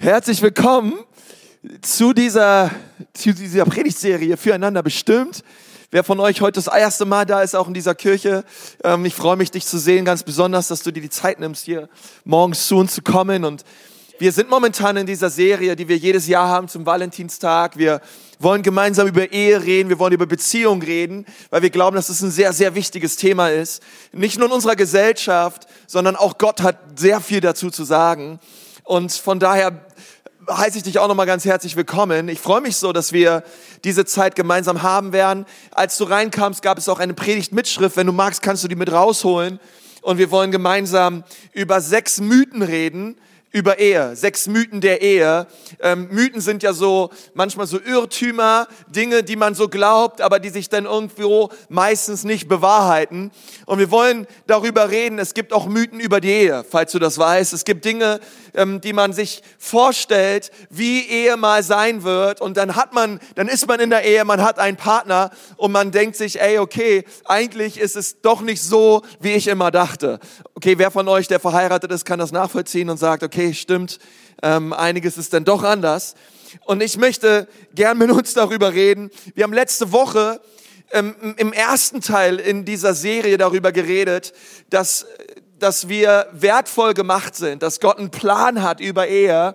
[0.00, 0.94] Herzlich willkommen
[1.82, 2.70] zu dieser,
[3.14, 5.42] zu dieser Predigtserie Füreinander bestimmt.
[5.90, 8.44] Wer von euch heute das erste Mal da ist, auch in dieser Kirche,
[8.84, 11.64] ähm, ich freue mich, dich zu sehen, ganz besonders, dass du dir die Zeit nimmst,
[11.64, 11.88] hier
[12.24, 13.44] morgens zu uns zu kommen.
[13.44, 13.64] Und
[14.20, 17.76] wir sind momentan in dieser Serie, die wir jedes Jahr haben zum Valentinstag.
[17.76, 18.00] Wir
[18.38, 22.22] wollen gemeinsam über Ehe reden, wir wollen über Beziehung reden, weil wir glauben, dass es
[22.22, 23.82] ein sehr, sehr wichtiges Thema ist.
[24.12, 28.38] Nicht nur in unserer Gesellschaft, sondern auch Gott hat sehr viel dazu zu sagen.
[28.88, 29.84] Und von daher
[30.50, 32.30] heiße ich dich auch nochmal ganz herzlich willkommen.
[32.30, 33.42] Ich freue mich so, dass wir
[33.84, 35.44] diese Zeit gemeinsam haben werden.
[35.72, 37.98] Als du reinkamst, gab es auch eine Predigtmitschrift.
[37.98, 39.60] Wenn du magst, kannst du die mit rausholen.
[40.00, 41.22] Und wir wollen gemeinsam
[41.52, 43.18] über sechs Mythen reden,
[43.50, 45.46] über Ehe, sechs Mythen der Ehe.
[45.80, 50.50] Ähm, Mythen sind ja so manchmal so Irrtümer, Dinge, die man so glaubt, aber die
[50.50, 53.30] sich dann irgendwo meistens nicht bewahrheiten.
[53.64, 57.18] Und wir wollen darüber reden, es gibt auch Mythen über die Ehe, falls du das
[57.18, 57.52] weißt.
[57.54, 58.20] Es gibt Dinge,
[58.58, 62.40] ähm, die man sich vorstellt, wie Ehe mal sein wird.
[62.40, 65.72] Und dann hat man, dann ist man in der Ehe, man hat einen Partner und
[65.72, 70.18] man denkt sich, ey, okay, eigentlich ist es doch nicht so, wie ich immer dachte.
[70.54, 73.98] Okay, wer von euch, der verheiratet ist, kann das nachvollziehen und sagt, okay, stimmt,
[74.42, 76.14] ähm, einiges ist dann doch anders.
[76.64, 79.10] Und ich möchte gern mit uns darüber reden.
[79.34, 80.40] Wir haben letzte Woche
[80.90, 84.32] ähm, im ersten Teil in dieser Serie darüber geredet,
[84.70, 85.06] dass
[85.58, 89.54] dass wir wertvoll gemacht sind, dass Gott einen Plan hat über Ehe.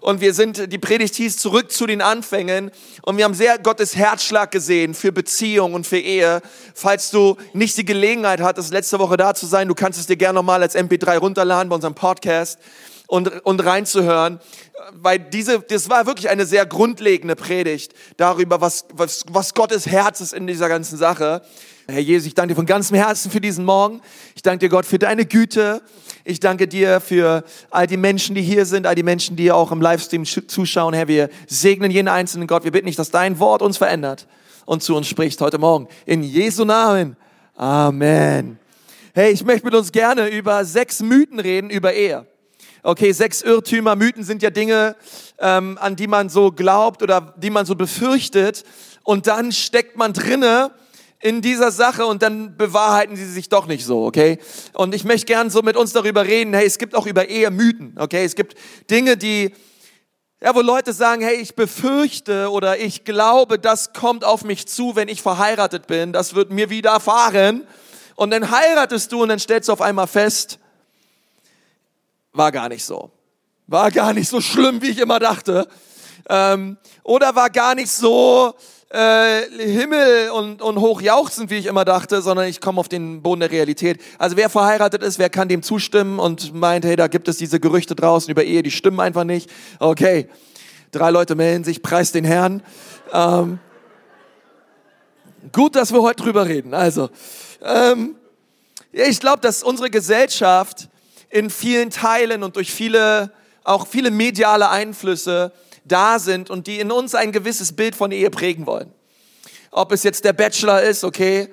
[0.00, 2.70] Und wir sind, die Predigt hieß zurück zu den Anfängen.
[3.02, 6.42] Und wir haben sehr Gottes Herzschlag gesehen für Beziehung und für Ehe.
[6.74, 10.16] Falls du nicht die Gelegenheit hattest, letzte Woche da zu sein, du kannst es dir
[10.16, 12.58] gerne nochmal als MP3 runterladen bei unserem Podcast
[13.06, 14.40] und, und reinzuhören.
[14.92, 20.20] Weil diese, das war wirklich eine sehr grundlegende Predigt darüber, was, was, was Gottes Herz
[20.20, 21.42] ist in dieser ganzen Sache.
[21.86, 24.00] Herr Jesus, ich danke dir von ganzem Herzen für diesen Morgen.
[24.34, 25.82] Ich danke dir, Gott, für deine Güte.
[26.24, 29.70] Ich danke dir für all die Menschen, die hier sind, all die Menschen, die auch
[29.70, 30.94] im Livestream zuschauen.
[30.94, 32.64] Herr, wir segnen jeden einzelnen Gott.
[32.64, 34.26] Wir bitten dich, dass dein Wort uns verändert
[34.64, 35.86] und zu uns spricht heute Morgen.
[36.06, 37.18] In Jesu Namen.
[37.54, 38.58] Amen.
[39.12, 42.26] Hey, ich möchte mit uns gerne über sechs Mythen reden über Ehe.
[42.82, 43.94] Okay, sechs Irrtümer.
[43.94, 44.96] Mythen sind ja Dinge,
[45.38, 48.64] ähm, an die man so glaubt oder die man so befürchtet.
[49.02, 50.70] Und dann steckt man drinne
[51.24, 54.38] in dieser Sache und dann bewahrheiten sie sich doch nicht so, okay?
[54.74, 57.50] Und ich möchte gern so mit uns darüber reden, hey, es gibt auch über Ehe
[57.50, 58.26] Mythen, okay?
[58.26, 58.54] Es gibt
[58.90, 59.54] Dinge, die,
[60.42, 64.96] ja, wo Leute sagen, hey, ich befürchte oder ich glaube, das kommt auf mich zu,
[64.96, 67.66] wenn ich verheiratet bin, das wird mir widerfahren.
[68.16, 70.58] Und dann heiratest du und dann stellst du auf einmal fest,
[72.34, 73.10] war gar nicht so.
[73.66, 75.66] War gar nicht so schlimm, wie ich immer dachte.
[76.28, 78.54] Ähm, oder war gar nicht so,
[78.90, 83.40] äh, Himmel und, und hochjauchzend, wie ich immer dachte, sondern ich komme auf den Boden
[83.40, 84.00] der Realität.
[84.18, 87.60] Also wer verheiratet ist, wer kann dem zustimmen und meint, hey, da gibt es diese
[87.60, 89.50] Gerüchte draußen über Ehe, die stimmen einfach nicht.
[89.78, 90.28] Okay,
[90.92, 92.62] drei Leute melden sich, preis den Herrn.
[93.12, 93.58] Ähm,
[95.52, 96.74] gut, dass wir heute drüber reden.
[96.74, 97.10] Also,
[97.62, 98.16] ähm,
[98.92, 100.88] ich glaube, dass unsere Gesellschaft
[101.30, 103.32] in vielen Teilen und durch viele,
[103.64, 105.52] auch viele mediale Einflüsse
[105.84, 108.92] da sind und die in uns ein gewisses Bild von Ehe prägen wollen.
[109.70, 111.48] Ob es jetzt der Bachelor ist, okay,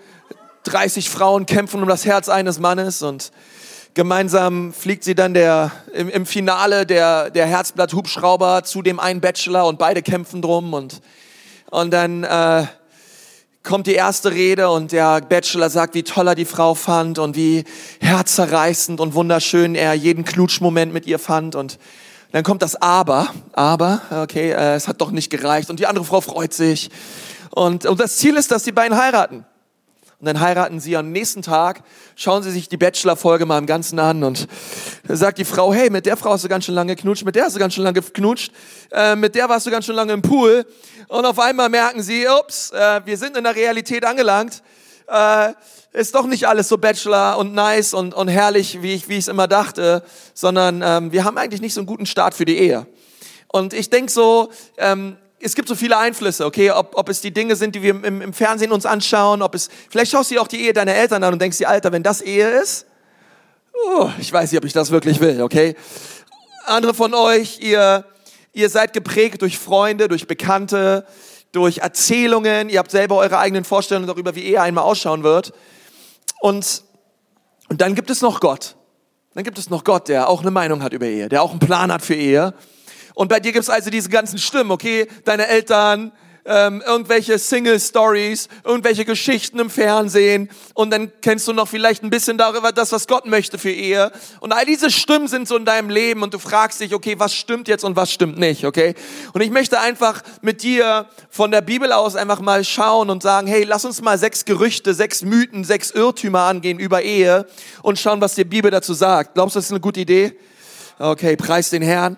[0.64, 3.32] 30 Frauen kämpfen um das Herz eines Mannes und
[3.94, 9.68] gemeinsam fliegt sie dann der, im, im Finale der, der Herzblatt-Hubschrauber zu dem einen Bachelor
[9.68, 11.02] und beide kämpfen drum und,
[11.72, 12.68] und dann äh,
[13.64, 17.36] kommt die erste Rede und der Bachelor sagt, wie toll er die Frau fand und
[17.36, 17.64] wie
[18.00, 21.78] herzerreißend und wunderschön er jeden Knutschmoment mit ihr fand und
[22.32, 25.70] dann kommt das Aber, aber, okay, äh, es hat doch nicht gereicht.
[25.70, 26.90] Und die andere Frau freut sich.
[27.50, 29.46] Und, und das Ziel ist, dass die beiden heiraten.
[30.22, 31.82] Und dann heiraten sie am nächsten Tag,
[32.16, 34.48] schauen sie sich die Bachelor-Folge mal im Ganzen an und
[35.08, 37.46] sagt die Frau, hey, mit der Frau hast du ganz schön lange geknutscht, mit der
[37.46, 38.54] hast du ganz schön lange geknutscht,
[38.92, 40.64] äh, mit der warst du ganz schön lange im Pool.
[41.08, 44.62] Und auf einmal merken sie, ups, äh, wir sind in der Realität angelangt.
[45.08, 45.54] Äh,
[45.94, 49.20] ist doch nicht alles so Bachelor und nice und, und herrlich, wie ich wie ich
[49.20, 50.04] es immer dachte,
[50.34, 52.88] sondern ähm, wir haben eigentlich nicht so einen guten Start für die Ehe.
[53.50, 57.34] Und ich denk so, ähm, es gibt so viele Einflüsse, okay, ob, ob es die
[57.34, 60.42] Dinge sind, die wir im, im Fernsehen uns anschauen, ob es, vielleicht schaust du dir
[60.42, 62.86] auch die Ehe deiner Eltern an und denkst dir, Alter, wenn das Ehe ist,
[63.74, 65.76] oh, ich weiß nicht, ob ich das wirklich will, okay.
[66.66, 68.06] Andere von euch, ihr,
[68.54, 71.06] ihr seid geprägt durch Freunde, durch Bekannte,
[71.52, 75.52] durch Erzählungen, ihr habt selber eure eigenen Vorstellungen darüber, wie Ehe einmal ausschauen wird.
[76.42, 76.84] Und,
[77.70, 78.76] und dann gibt es noch Gott.
[79.36, 81.60] Dann gibt es noch Gott, der auch eine Meinung hat über Ehe, der auch einen
[81.60, 82.56] Plan hat für Ehe.
[83.14, 85.08] Und bei dir gibt es also diese ganzen Stimmen, okay?
[85.24, 86.12] Deine Eltern,
[86.46, 92.38] ähm, irgendwelche Single-Stories, irgendwelche Geschichten im Fernsehen und dann kennst du noch vielleicht ein bisschen
[92.38, 94.12] darüber das, was Gott möchte für Ehe.
[94.40, 97.34] Und all diese Stimmen sind so in deinem Leben und du fragst dich, okay, was
[97.34, 98.96] stimmt jetzt und was stimmt nicht, okay?
[99.34, 103.48] Und ich möchte einfach mit dir von der Bibel aus einfach mal schauen und sagen,
[103.48, 107.46] hey, lass uns mal sechs Gerüchte, sechs Mythen, sechs Irrtümer angehen über Ehe
[107.82, 109.36] und schauen, was die Bibel dazu sagt.
[109.36, 110.34] Glaubst du, das ist eine gute Idee?
[110.98, 112.18] Okay, preis den Herrn.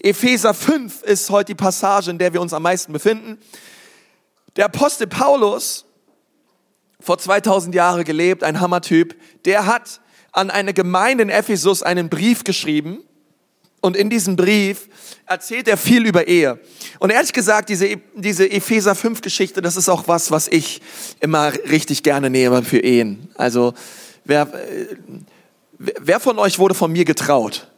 [0.00, 3.38] Epheser 5 ist heute die Passage, in der wir uns am meisten befinden.
[4.56, 5.86] Der Apostel Paulus,
[7.00, 10.00] vor 2000 Jahren gelebt, ein Hammertyp, der hat
[10.32, 12.98] an eine Gemeinde in Ephesus einen Brief geschrieben.
[13.80, 14.88] Und in diesem Brief
[15.26, 16.58] erzählt er viel über Ehe.
[16.98, 20.80] Und ehrlich gesagt, diese, diese Epheser 5 Geschichte, das ist auch was, was ich
[21.20, 23.28] immer richtig gerne nehme für Ehen.
[23.36, 23.74] Also,
[24.24, 24.96] wer, äh,
[25.78, 27.68] wer von euch wurde von mir getraut?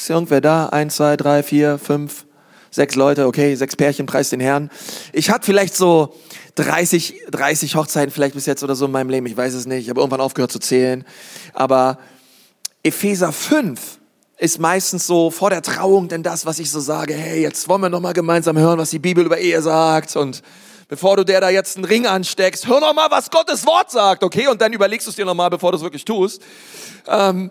[0.00, 0.70] Ist irgendwer da?
[0.70, 2.24] Eins, zwei, drei, vier, fünf,
[2.70, 4.70] sechs Leute, okay, sechs Pärchen, preis den Herrn.
[5.12, 6.14] Ich hatte vielleicht so
[6.54, 9.82] 30, 30 Hochzeiten vielleicht bis jetzt oder so in meinem Leben, ich weiß es nicht,
[9.82, 11.04] ich habe irgendwann aufgehört zu zählen.
[11.52, 11.98] Aber
[12.82, 13.98] Epheser 5
[14.38, 17.82] ist meistens so vor der Trauung denn das, was ich so sage, hey, jetzt wollen
[17.82, 20.40] wir nochmal gemeinsam hören, was die Bibel über Ehe sagt und
[20.88, 24.24] bevor du der da jetzt einen Ring ansteckst, hör noch mal, was Gottes Wort sagt,
[24.24, 24.48] okay?
[24.48, 26.40] Und dann überlegst du es dir noch mal, bevor du es wirklich tust.
[27.06, 27.50] Ähm,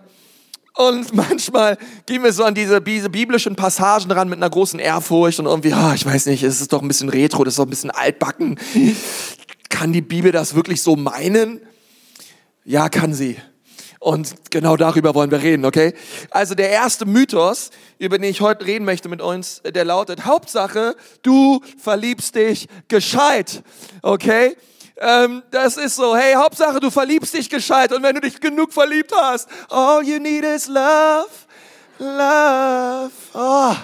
[0.79, 5.39] und manchmal gehen wir so an diese, diese biblischen Passagen ran mit einer großen Ehrfurcht
[5.39, 7.65] und irgendwie, ah, ich weiß nicht, es ist doch ein bisschen retro, das ist doch
[7.65, 8.57] ein bisschen altbacken.
[9.69, 11.59] Kann die Bibel das wirklich so meinen?
[12.63, 13.35] Ja, kann sie.
[13.99, 15.93] Und genau darüber wollen wir reden, okay?
[16.31, 20.95] Also der erste Mythos, über den ich heute reden möchte mit uns, der lautet, Hauptsache,
[21.23, 23.63] du verliebst dich gescheit,
[24.01, 24.55] okay?
[24.99, 28.73] Ähm, das ist so, hey, Hauptsache du verliebst dich gescheit und wenn du dich genug
[28.73, 31.29] verliebt hast, all you need is love,
[31.99, 33.11] love.
[33.33, 33.75] Oh.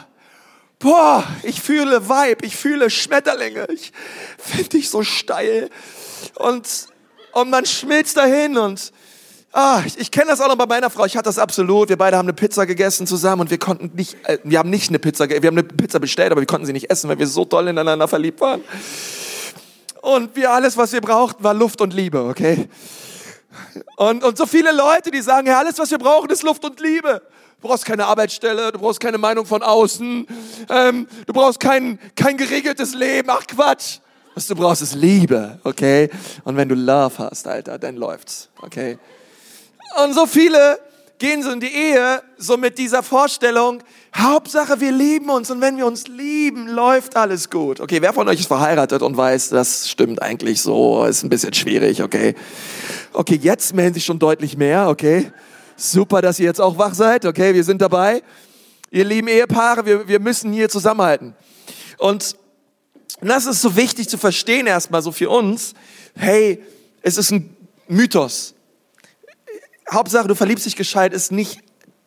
[0.80, 3.94] Boah, ich fühle Vibe, ich fühle Schmetterlinge, ich
[4.38, 5.70] finde dich so steil
[6.36, 6.68] und,
[7.32, 8.92] und man schmilzt dahin und
[9.58, 11.06] Ah, ich, ich kenne das auch noch bei meiner Frau.
[11.06, 11.88] Ich hatte das absolut.
[11.88, 14.90] Wir beide haben eine Pizza gegessen zusammen und wir konnten nicht, äh, wir haben nicht
[14.90, 17.28] eine Pizza, wir haben eine Pizza bestellt, aber wir konnten sie nicht essen, weil wir
[17.28, 18.62] so toll ineinander verliebt waren.
[20.06, 22.70] Und wir alles, was wir brauchten, war Luft und Liebe, okay?
[23.96, 26.80] Und, und so viele Leute, die sagen, ja, alles, was wir brauchen, ist Luft und
[26.80, 27.24] Liebe.
[27.60, 30.28] Du brauchst keine Arbeitsstelle, du brauchst keine Meinung von außen,
[30.70, 33.32] ähm, du brauchst kein, kein geregeltes Leben.
[33.32, 33.98] Ach Quatsch.
[34.36, 36.12] Was du brauchst, ist Liebe, okay?
[36.44, 39.00] Und wenn du Love hast, Alter, dann läuft's, okay?
[40.04, 40.80] Und so viele
[41.18, 43.82] gehen so in die Ehe so mit dieser Vorstellung,
[44.16, 47.80] Hauptsache wir lieben uns und wenn wir uns lieben, läuft alles gut.
[47.80, 51.54] Okay, wer von euch ist verheiratet und weiß, das stimmt eigentlich so, ist ein bisschen
[51.54, 52.36] schwierig, okay?
[53.14, 55.32] Okay, jetzt melden sich schon deutlich mehr, okay?
[55.78, 57.54] Super, dass ihr jetzt auch wach seid, okay?
[57.54, 58.22] Wir sind dabei.
[58.92, 61.36] Ihr lieben Ehepaare, wir, wir müssen hier zusammenhalten.
[61.98, 62.36] Und
[63.22, 65.74] das ist so wichtig zu verstehen erstmal so für uns.
[66.16, 66.64] Hey,
[67.02, 67.56] es ist ein
[67.88, 68.55] Mythos.
[69.92, 71.60] Hauptsache, du verliebst dich gescheit, ist nicht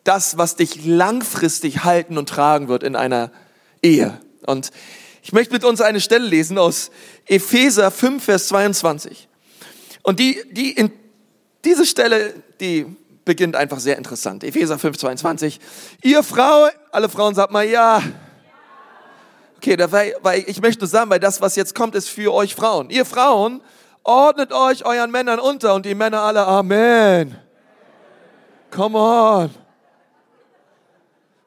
[0.05, 3.31] das, was dich langfristig halten und tragen wird in einer
[3.83, 4.19] Ehe.
[4.47, 4.71] Und
[5.23, 6.91] ich möchte mit uns eine Stelle lesen aus
[7.27, 9.29] Epheser 5, Vers 22.
[10.03, 10.91] Und die, die, in,
[11.65, 12.87] diese Stelle, die
[13.25, 14.43] beginnt einfach sehr interessant.
[14.43, 15.61] Epheser 5, 22.
[16.03, 18.03] Ihr Frau, alle Frauen sagt mal ja.
[19.59, 22.89] Okay, weil, weil ich möchte sagen, weil das, was jetzt kommt, ist für euch Frauen.
[22.89, 23.61] Ihr Frauen,
[24.05, 27.37] ordnet euch euren Männern unter und die Männer alle Amen.
[28.71, 29.51] Come on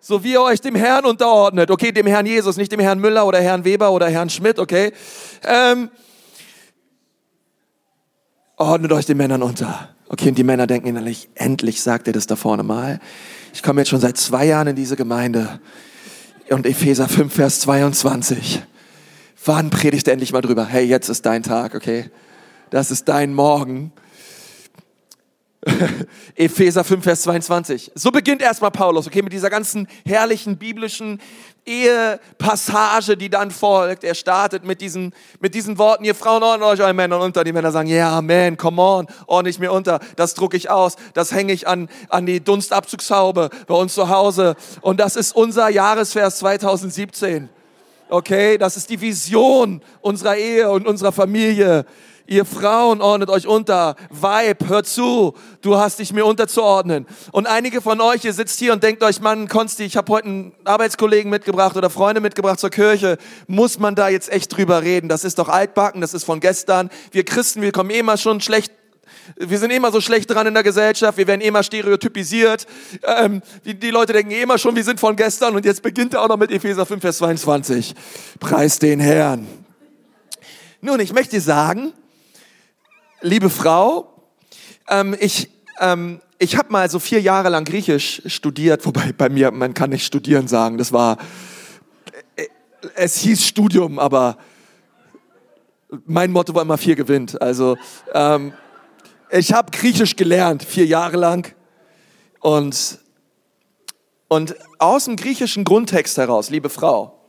[0.02, 1.70] so wie ihr euch dem Herrn unterordnet.
[1.70, 4.92] Okay, dem Herrn Jesus, nicht dem Herrn Müller oder Herrn Weber oder Herrn Schmidt, okay?
[5.44, 5.92] Ähm,
[8.58, 9.90] ordnet euch den Männern unter.
[10.10, 13.00] Okay, und die Männer denken innerlich, endlich sagt er das da vorne mal.
[13.54, 15.62] Ich komme jetzt schon seit zwei Jahren in diese Gemeinde.
[16.50, 18.62] Und Epheser 5, Vers 22.
[19.46, 20.66] Wann predigt er endlich mal drüber?
[20.66, 22.10] Hey, jetzt ist dein Tag, okay?
[22.72, 23.94] Das ist dein Morgen.
[26.36, 27.92] Epheser 5, Vers 22.
[27.94, 31.22] So beginnt erstmal Paulus, okay, mit dieser ganzen herrlichen biblischen
[31.66, 34.04] Ehepassage, die dann folgt.
[34.04, 37.44] Er startet mit diesen, mit diesen Worten, ihr Frauen ordnet euch euren Männern unter.
[37.44, 40.00] Die Männer sagen, ja, yeah, man, come on, ordne ich mir unter.
[40.16, 40.96] Das drucke ich aus.
[41.14, 44.56] Das hänge ich an, an die Dunstabzugshaube bei uns zu Hause.
[44.82, 47.50] Und das ist unser Jahresvers 2017.
[48.10, 51.86] Okay, das ist die Vision unserer Ehe und unserer Familie.
[52.32, 53.98] Ihr Frauen ordnet euch unter.
[54.10, 55.34] Weib, hört zu.
[55.60, 57.06] Du hast dich mir unterzuordnen.
[57.34, 60.28] Und einige von euch, ihr sitzt hier und denkt euch, Mann, Konsti, ich habe heute
[60.28, 63.18] einen Arbeitskollegen mitgebracht oder Freunde mitgebracht zur Kirche.
[63.48, 65.10] Muss man da jetzt echt drüber reden?
[65.10, 66.90] Das ist doch altbacken, das ist von gestern.
[67.12, 68.72] Wir Christen, wir kommen mal schon schlecht
[69.36, 72.66] wir sind immer so schlecht dran in der Gesellschaft, wir werden immer stereotypisiert.
[73.04, 76.24] Ähm, die, die, Leute denken immer schon, wir sind von gestern und jetzt beginnt er
[76.24, 77.94] auch noch mit Epheser 5, Vers 22.
[78.40, 79.48] Preis den Herrn.
[80.82, 81.94] Nun, ich möchte sagen,
[83.22, 84.14] liebe Frau,
[84.88, 85.50] ähm, ich,
[85.80, 89.92] ähm, ich habe mal so vier Jahre lang Griechisch studiert, wobei bei mir, man kann
[89.92, 91.18] nicht studieren sagen, das war,
[92.36, 92.48] äh,
[92.96, 94.38] es hieß Studium, aber
[96.06, 97.42] mein Motto war immer vier gewinnt.
[97.42, 97.78] Also
[98.14, 98.54] ähm,
[99.30, 101.54] ich habe Griechisch gelernt, vier Jahre lang.
[102.40, 103.00] Und,
[104.28, 107.20] und aus dem griechischen Grundtext heraus, liebe Frau,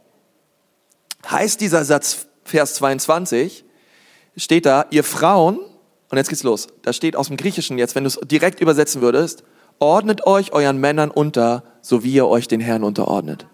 [1.28, 3.64] heißt dieser Satz, Vers 22,
[4.36, 5.60] steht da, ihr Frauen,
[6.12, 9.00] und jetzt geht's los, da steht aus dem Griechischen jetzt, wenn du es direkt übersetzen
[9.00, 9.44] würdest,
[9.78, 13.46] ordnet euch euren Männern unter, so wie ihr euch den Herrn unterordnet.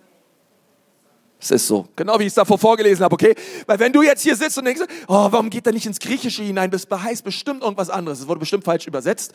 [1.40, 1.86] Es ist so.
[1.94, 3.36] Genau wie ich es davor vorgelesen habe, okay?
[3.66, 6.42] Weil wenn du jetzt hier sitzt und denkst, oh, warum geht er nicht ins Griechische
[6.42, 6.72] hinein?
[6.72, 8.18] Das heißt bestimmt irgendwas anderes.
[8.18, 9.34] Es wurde bestimmt falsch übersetzt.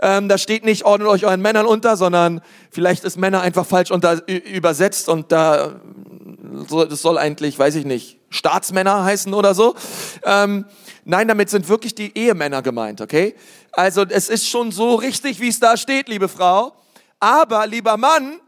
[0.00, 3.90] Ähm, da steht nicht, ordnet euch euren Männern unter, sondern vielleicht ist Männer einfach falsch
[3.90, 5.78] unter, übersetzt und da,
[6.88, 9.74] das soll eigentlich, weiß ich nicht, Staatsmänner heißen oder so.
[10.24, 10.64] Ähm,
[11.04, 13.34] nein, damit sind wirklich die Ehemänner gemeint, okay?
[13.72, 16.72] Also es ist schon so richtig, wie es da steht, liebe Frau.
[17.20, 18.40] Aber, lieber Mann,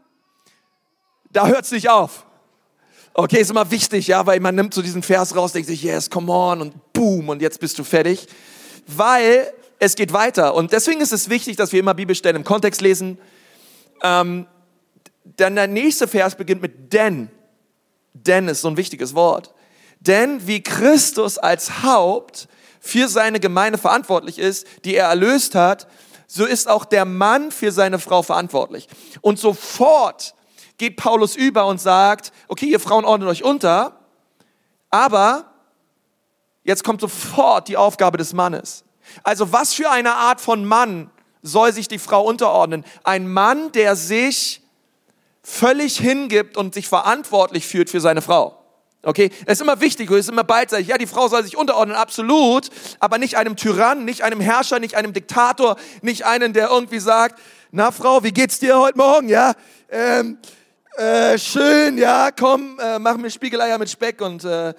[1.31, 2.25] da hört es nicht auf.
[3.13, 6.09] Okay, ist immer wichtig, ja, weil man nimmt so diesen Vers raus, denkt sich, yes,
[6.09, 8.27] come on und boom und jetzt bist du fertig.
[8.87, 12.81] Weil es geht weiter und deswegen ist es wichtig, dass wir immer Bibelstellen im Kontext
[12.81, 13.17] lesen.
[14.03, 14.47] Ähm,
[15.37, 17.29] dann der nächste Vers beginnt mit denn.
[18.13, 19.54] Denn ist so ein wichtiges Wort.
[20.07, 22.47] Denn wie Christus als Haupt
[22.79, 25.87] für seine Gemeinde verantwortlich ist, die er erlöst hat,
[26.27, 28.87] so ist auch der Mann für seine Frau verantwortlich.
[29.21, 30.35] Und sofort
[30.77, 33.99] geht Paulus über und sagt, okay, ihr Frauen ordnet euch unter,
[34.89, 35.45] aber
[36.63, 38.83] jetzt kommt sofort die Aufgabe des Mannes.
[39.23, 41.09] Also was für eine Art von Mann
[41.41, 42.83] soll sich die Frau unterordnen?
[43.03, 44.61] Ein Mann, der sich
[45.43, 48.64] völlig hingibt und sich verantwortlich fühlt für seine Frau.
[49.05, 50.87] Okay, es ist immer wichtig, es ist immer beidseitig.
[50.87, 52.69] Ja, die Frau soll sich unterordnen, absolut,
[52.99, 57.39] aber nicht einem Tyrann, nicht einem Herrscher, nicht einem Diktator, nicht einen, der irgendwie sagt,
[57.69, 59.29] na Frau, wie geht's dir heute Morgen?
[59.29, 59.53] Ja,
[59.91, 60.39] ähm,
[60.97, 64.73] äh, schön, ja, komm, äh, mach mir Spiegeleier mit Speck und äh,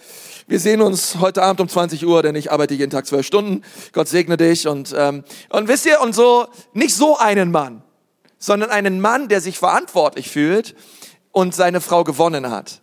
[0.49, 3.62] wir sehen uns heute Abend um 20 Uhr, denn ich arbeite jeden Tag zwölf Stunden.
[3.92, 7.85] Gott segne dich und ähm, und wisst ihr und so nicht so einen Mann,
[8.38, 10.75] sondern einen Mann, der sich verantwortlich fühlt
[11.30, 12.80] und seine Frau gewonnen hat.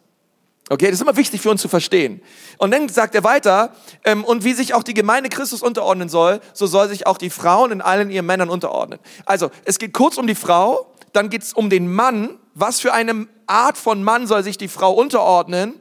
[0.70, 2.22] Okay, das ist immer wichtig für uns zu verstehen.
[2.58, 3.74] Und dann sagt er weiter,
[4.05, 7.29] ähm, und wie sich auch die Gemeinde Christus unterordnen soll, so soll sich auch die
[7.29, 9.00] Frauen in allen ihren Männern unterordnen.
[9.25, 12.93] Also, es geht kurz um die Frau, dann geht es um den Mann was für
[12.93, 15.74] eine Art von Mann soll sich die Frau unterordnen?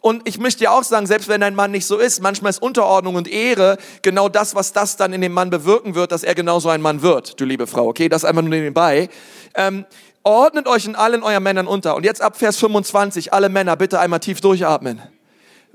[0.00, 2.60] Und ich möchte ja auch sagen, selbst wenn ein Mann nicht so ist, manchmal ist
[2.60, 6.34] Unterordnung und Ehre genau das, was das dann in dem Mann bewirken wird, dass er
[6.34, 7.88] genauso ein Mann wird, du liebe Frau.
[7.88, 9.08] Okay, das einfach nur nebenbei.
[9.54, 9.86] Ähm,
[10.24, 11.94] ordnet euch in allen euren Männern unter.
[11.94, 15.00] Und jetzt ab Vers 25, alle Männer, bitte einmal tief durchatmen.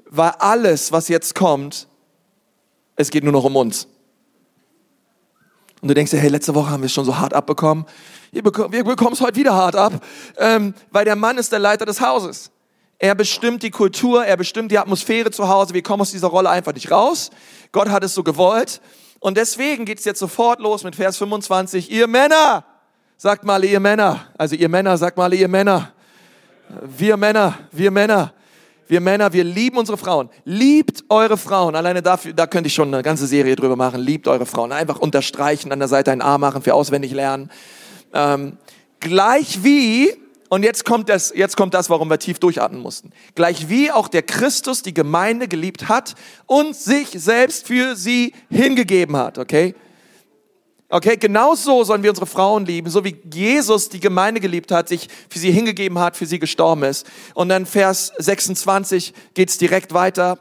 [0.10, 1.88] Weil alles, was jetzt kommt,
[2.96, 3.88] es geht nur noch um uns.
[5.82, 7.86] Und du denkst dir, hey, letzte Woche haben wir es schon so hart abbekommen
[8.32, 9.94] wir bekommen es heute wieder hart ab,
[10.38, 12.52] ähm, weil der Mann ist der Leiter des Hauses.
[12.98, 15.74] Er bestimmt die Kultur, er bestimmt die Atmosphäre zu Hause.
[15.74, 17.32] Wir kommen aus dieser Rolle einfach nicht raus.
[17.72, 18.82] Gott hat es so gewollt.
[19.20, 21.90] Und deswegen geht es jetzt sofort los mit Vers 25.
[21.92, 22.66] Ihr Männer,
[23.20, 24.28] sagt mal ihr Männer.
[24.38, 25.92] Also ihr Männer, sagt mal ihr Männer.
[26.98, 28.34] Wir Männer, wir Männer.
[28.88, 30.30] Wir Männer, wir lieben unsere Frauen.
[30.46, 31.76] Liebt eure Frauen.
[31.76, 34.00] Alleine dafür, da könnte ich schon eine ganze Serie drüber machen.
[34.00, 34.72] Liebt eure Frauen.
[34.72, 37.52] Einfach unterstreichen, an der Seite ein A machen für auswendig lernen.
[38.14, 38.58] Ähm,
[39.02, 40.14] gleich wie,
[40.48, 44.08] und jetzt kommt, das, jetzt kommt das, warum wir tief durchatmen mussten, gleich wie auch
[44.08, 46.16] der Christus die Gemeinde geliebt hat
[46.48, 49.76] und sich selbst für sie hingegeben hat, okay?
[50.92, 54.90] Okay, genau so sollen wir unsere Frauen lieben, so wie Jesus die Gemeinde geliebt hat,
[54.90, 57.06] sich für sie hingegeben hat, für sie gestorben ist.
[57.36, 60.40] Und dann Vers 26 geht's direkt weiter.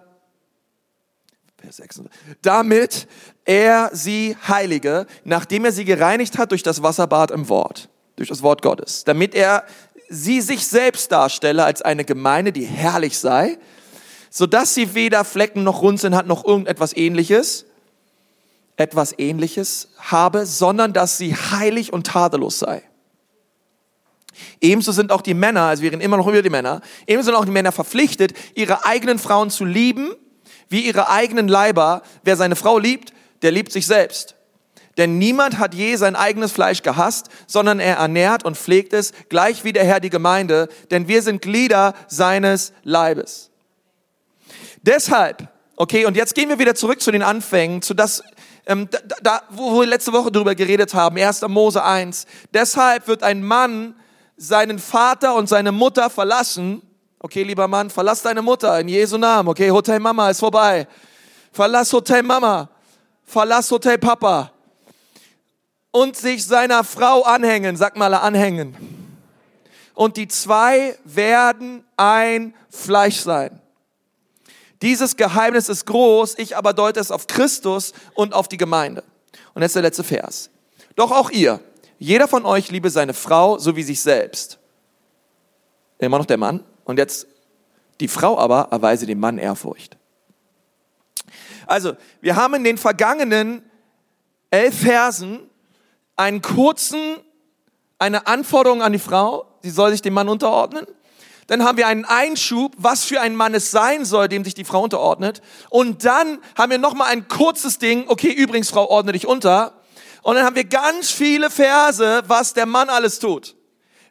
[1.59, 2.19] Vers 26.
[2.40, 3.07] Damit
[3.45, 8.43] er sie heilige, nachdem er sie gereinigt hat durch das Wasserbad im Wort, durch das
[8.43, 9.64] Wort Gottes, damit er
[10.09, 13.59] sie sich selbst darstelle als eine Gemeinde, die herrlich sei,
[14.31, 17.67] so dass sie weder Flecken noch Runzeln hat noch irgendetwas ähnliches,
[18.78, 22.82] etwas ähnliches habe, sondern dass sie heilig und tadellos sei.
[24.61, 27.35] Ebenso sind auch die Männer, also wir reden immer noch über die Männer, ebenso sind
[27.35, 30.12] auch die Männer verpflichtet, ihre eigenen Frauen zu lieben,
[30.68, 32.02] wie ihre eigenen Leiber.
[32.23, 34.37] Wer seine Frau liebt, der liebt sich selbst.
[34.97, 39.62] Denn niemand hat je sein eigenes Fleisch gehasst, sondern er ernährt und pflegt es, gleich
[39.64, 43.50] wie der Herr die Gemeinde, denn wir sind Glieder seines Leibes.
[44.82, 48.23] Deshalb, okay, und jetzt gehen wir wieder zurück zu den Anfängen, zu das,
[48.68, 51.42] ähm, da, da, wo wir letzte Woche drüber geredet haben, 1.
[51.48, 52.26] Mose 1.
[52.52, 53.94] Deshalb wird ein Mann
[54.37, 56.82] seinen Vater und seine Mutter verlassen.
[57.18, 59.48] Okay, lieber Mann, verlass deine Mutter in Jesu Namen.
[59.48, 60.87] Okay, Hotel Mama ist vorbei.
[61.50, 62.68] verlass Hotel Mama,
[63.25, 64.52] verlass Hotel Papa
[65.90, 68.76] und sich seiner Frau anhängen, sag mal anhängen.
[69.94, 73.60] Und die zwei werden ein Fleisch sein.
[74.82, 79.02] Dieses Geheimnis ist groß, ich aber deute es auf Christus und auf die Gemeinde.
[79.54, 80.50] Und jetzt der letzte Vers.
[80.94, 81.61] Doch auch ihr,
[81.99, 84.58] jeder von euch liebe seine Frau so wie sich selbst.
[85.99, 86.64] Immer noch der Mann.
[86.85, 87.26] Und jetzt
[88.00, 89.97] die Frau aber erweise dem Mann Ehrfurcht.
[91.66, 93.62] Also, wir haben in den vergangenen
[94.50, 95.40] elf Versen
[96.16, 97.18] einen kurzen,
[97.99, 100.87] eine Anforderung an die Frau, sie soll sich dem Mann unterordnen.
[101.49, 104.64] Dann haben wir einen Einschub, was für ein Mann es sein soll, dem sich die
[104.64, 105.43] Frau unterordnet.
[105.71, 109.73] Und dann haben wir nochmal ein kurzes Ding, okay, übrigens, Frau, ordne dich unter.
[110.23, 113.57] Und dann haben wir ganz viele Verse, was der Mann alles tut.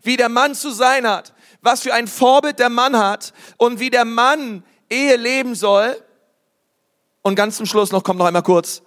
[0.02, 3.92] Wie der Mann zu sein hat, was für ein Vorbild der Mann hat und wie
[3.92, 5.96] der Mann Ehe leben soll.
[7.22, 8.82] Und ganz zum Schluss noch kommt noch einmal kurz,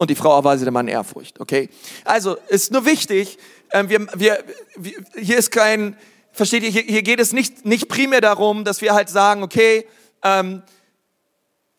[0.00, 1.68] und die Frau erweise dem Mann Ehrfurcht, okay?
[2.06, 3.36] Also, ist nur wichtig,
[3.68, 4.42] äh, wir, wir,
[4.76, 5.94] wir, hier ist kein,
[6.32, 9.86] versteht ihr, hier, geht es nicht, nicht primär darum, dass wir halt sagen, okay,
[10.22, 10.62] ähm,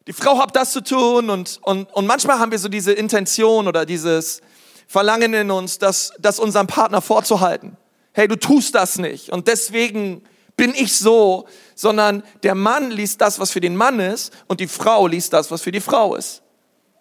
[0.08, 3.68] die Frau hat das zu tun und, und, und manchmal haben wir so diese Intention
[3.68, 4.42] oder dieses
[4.88, 7.78] Verlangen in uns, das, das unserem Partner vorzuhalten.
[8.14, 10.24] Hey, du tust das nicht und deswegen
[10.58, 14.68] bin ich so, sondern der Mann liest das, was für den Mann ist und die
[14.68, 16.42] Frau liest das, was für die Frau ist.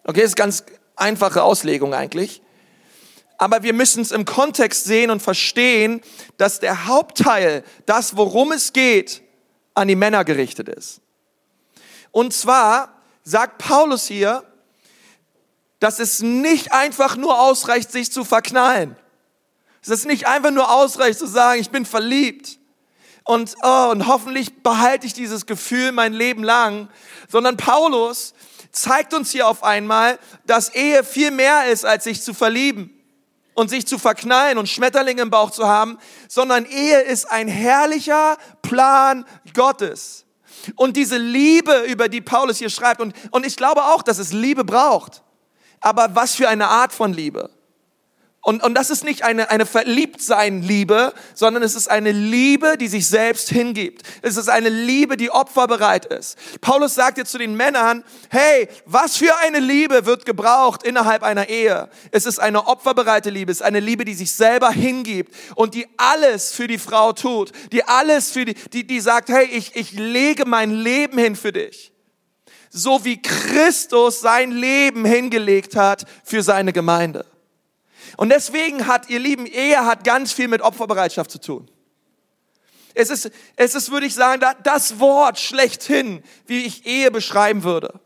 [0.05, 0.65] Okay, ist ganz,
[1.01, 2.43] einfache Auslegung eigentlich.
[3.41, 6.03] Aber wir müssen es im Kontext sehen und verstehen,
[6.37, 9.23] dass der Hauptteil, das worum es geht,
[9.73, 11.01] an die Männer gerichtet ist.
[12.11, 14.45] Und zwar sagt Paulus hier,
[15.79, 18.95] dass es nicht einfach nur ausreicht, sich zu verknallen.
[19.81, 22.59] Es ist nicht einfach nur ausreicht zu sagen, ich bin verliebt
[23.25, 26.91] und, oh, und hoffentlich behalte ich dieses Gefühl mein Leben lang,
[27.27, 28.35] sondern Paulus
[28.71, 32.99] zeigt uns hier auf einmal, dass Ehe viel mehr ist, als sich zu verlieben
[33.61, 35.99] und sich zu verknallen und Schmetterlinge im Bauch zu haben,
[36.29, 40.25] sondern Ehe ist ein herrlicher Plan Gottes.
[40.77, 44.33] Und diese Liebe, über die Paulus hier schreibt, und, und ich glaube auch, dass es
[44.33, 45.23] Liebe braucht.
[45.79, 47.51] Aber was für eine Art von Liebe?
[48.43, 53.07] Und, und das ist nicht eine, eine Verliebtsein-Liebe, sondern es ist eine Liebe, die sich
[53.07, 54.03] selbst hingibt.
[54.23, 56.39] Es ist eine Liebe, die opferbereit ist.
[56.63, 61.51] Paulus sagt jetzt zu den Männern, hey, was für eine Liebe wird gebraucht innerhalb einer
[61.51, 61.91] Ehe?
[62.13, 65.87] Es ist eine opferbereite Liebe, es ist eine Liebe, die sich selber hingibt und die
[65.99, 69.93] alles für die Frau tut, die alles für die, die, die sagt, hey, ich, ich
[69.93, 71.93] lege mein Leben hin für dich.
[72.71, 77.27] So wie Christus sein Leben hingelegt hat für seine Gemeinde.
[78.17, 81.71] Und deswegen hat, ihr Lieben, Ehe hat ganz viel mit Opferbereitschaft zu tun.
[82.95, 88.01] Es ist, es ist, würde ich sagen, das Wort schlechthin, wie ich Ehe beschreiben würde.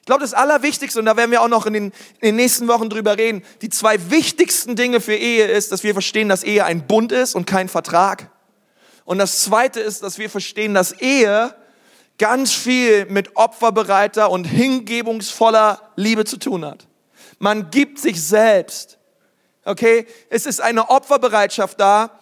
[0.00, 2.68] Ich glaube, das Allerwichtigste, und da werden wir auch noch in den, in den nächsten
[2.68, 6.64] Wochen drüber reden, die zwei wichtigsten Dinge für Ehe ist, dass wir verstehen, dass Ehe
[6.64, 8.30] ein Bund ist und kein Vertrag.
[9.04, 11.54] Und das Zweite ist, dass wir verstehen, dass Ehe
[12.18, 16.86] ganz viel mit opferbereiter und hingebungsvoller Liebe zu tun hat.
[17.38, 18.98] Man gibt sich selbst.
[19.66, 22.20] Okay, es ist eine Opferbereitschaft da,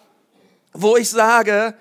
[0.72, 1.74] wo ich sage,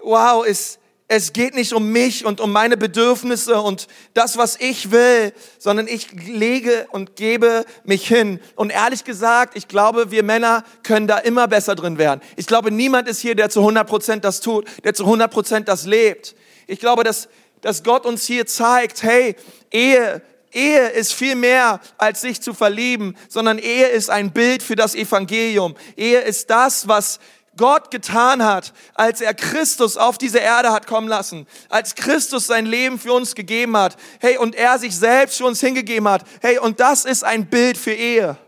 [0.00, 4.90] wow, es, es geht nicht um mich und um meine Bedürfnisse und das, was ich
[4.90, 8.38] will, sondern ich lege und gebe mich hin.
[8.54, 12.20] Und ehrlich gesagt, ich glaube, wir Männer können da immer besser drin werden.
[12.36, 15.68] Ich glaube, niemand ist hier, der zu 100 Prozent das tut, der zu 100 Prozent
[15.68, 16.36] das lebt.
[16.66, 17.30] Ich glaube, dass,
[17.62, 19.36] dass Gott uns hier zeigt, hey,
[19.70, 20.20] Ehe
[20.52, 24.94] Ehe ist viel mehr als sich zu verlieben, sondern Ehe ist ein Bild für das
[24.94, 25.76] Evangelium.
[25.96, 27.20] Ehe ist das, was
[27.58, 32.64] Gott getan hat, als er Christus auf diese Erde hat kommen lassen, als Christus sein
[32.64, 36.58] Leben für uns gegeben hat, hey, und er sich selbst für uns hingegeben hat, hey,
[36.58, 38.38] und das ist ein Bild für Ehe.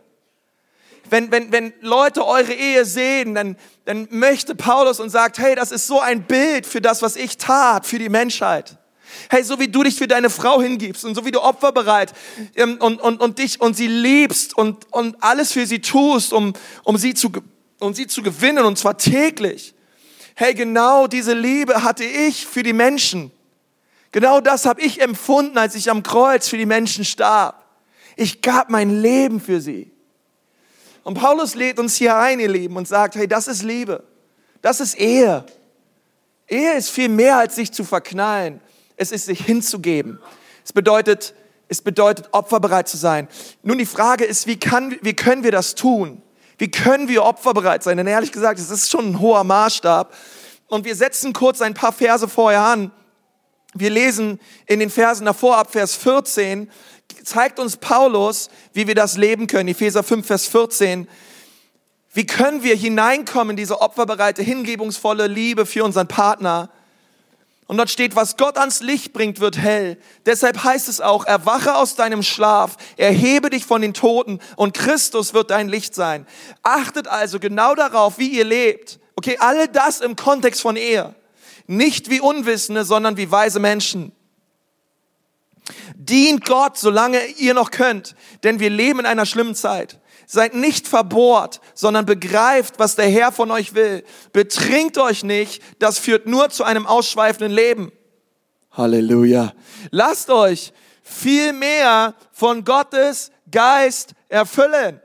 [1.10, 5.72] Wenn, wenn, wenn Leute eure Ehe sehen, dann, dann möchte Paulus und sagt, hey, das
[5.72, 8.78] ist so ein Bild für das, was ich tat, für die Menschheit.
[9.28, 12.12] Hey, so wie du dich für deine Frau hingibst und so wie du opferbereit
[12.54, 16.52] ähm, und, und, und dich und sie liebst und, und alles für sie tust, um,
[16.84, 17.30] um, sie zu,
[17.80, 19.74] um sie zu gewinnen und zwar täglich.
[20.34, 23.30] Hey, genau diese Liebe hatte ich für die Menschen.
[24.12, 27.64] Genau das habe ich empfunden, als ich am Kreuz für die Menschen starb.
[28.16, 29.90] Ich gab mein Leben für sie.
[31.04, 34.04] Und Paulus lädt uns hier ein, ihr Lieben, und sagt, hey, das ist Liebe.
[34.62, 35.44] Das ist Ehe.
[36.48, 38.60] Ehe ist viel mehr als sich zu verknallen
[39.00, 40.20] es ist sich hinzugeben.
[40.62, 41.34] Es bedeutet,
[41.68, 43.28] es bedeutet opferbereit zu sein.
[43.62, 46.22] Nun die Frage ist, wie, kann, wie können wir das tun?
[46.58, 47.96] Wie können wir opferbereit sein?
[47.96, 50.14] Denn ehrlich gesagt, es ist schon ein hoher Maßstab.
[50.68, 52.90] Und wir setzen kurz ein paar Verse vorher an.
[53.72, 56.70] Wir lesen in den Versen davor ab Vers 14,
[57.24, 59.70] zeigt uns Paulus, wie wir das leben können.
[59.70, 61.08] Epheser 5, Vers 14.
[62.12, 66.68] Wie können wir hineinkommen in diese opferbereite, hingebungsvolle Liebe für unseren Partner?
[67.70, 69.96] Und dort steht, was Gott ans Licht bringt, wird hell.
[70.26, 75.34] Deshalb heißt es auch, erwache aus deinem Schlaf, erhebe dich von den Toten und Christus
[75.34, 76.26] wird dein Licht sein.
[76.64, 78.98] Achtet also genau darauf, wie ihr lebt.
[79.14, 81.14] Okay, alle das im Kontext von Ehe.
[81.68, 84.10] Nicht wie Unwissende, sondern wie weise Menschen.
[85.94, 89.99] Dient Gott, solange ihr noch könnt, denn wir leben in einer schlimmen Zeit.
[90.32, 94.04] Seid nicht verbohrt, sondern begreift, was der Herr von euch will.
[94.32, 97.90] Betrinkt euch nicht, das führt nur zu einem ausschweifenden Leben.
[98.70, 99.52] Halleluja.
[99.90, 105.00] Lasst euch viel mehr von Gottes Geist erfüllen.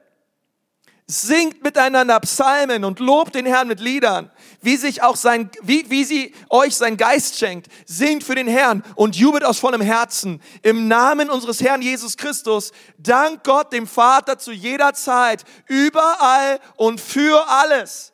[1.08, 6.04] Singt miteinander Psalmen und lobt den Herrn mit Liedern, wie sich auch sein, wie, wie
[6.04, 7.68] sie euch sein Geist schenkt.
[7.86, 10.41] Singt für den Herrn und jubelt aus vollem Herzen.
[10.63, 17.00] Im Namen unseres Herrn Jesus Christus, dank Gott dem Vater zu jeder Zeit, überall und
[17.00, 18.12] für alles.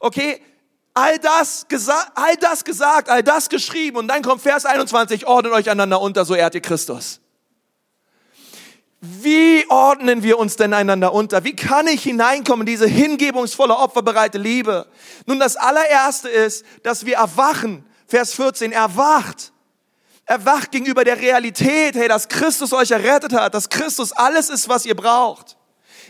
[0.00, 0.40] Okay,
[0.94, 5.52] all das, gesagt, all das gesagt, all das geschrieben und dann kommt Vers 21, ordnet
[5.52, 7.20] euch einander unter, so ehrt ihr Christus.
[9.20, 11.44] Wie ordnen wir uns denn einander unter?
[11.44, 14.86] Wie kann ich hineinkommen in diese hingebungsvolle, opferbereite Liebe?
[15.26, 17.84] Nun, das allererste ist, dass wir erwachen.
[18.06, 19.52] Vers 14, erwacht.
[20.24, 24.84] Erwacht gegenüber der Realität, hey, dass Christus euch errettet hat, dass Christus alles ist, was
[24.84, 25.56] ihr braucht.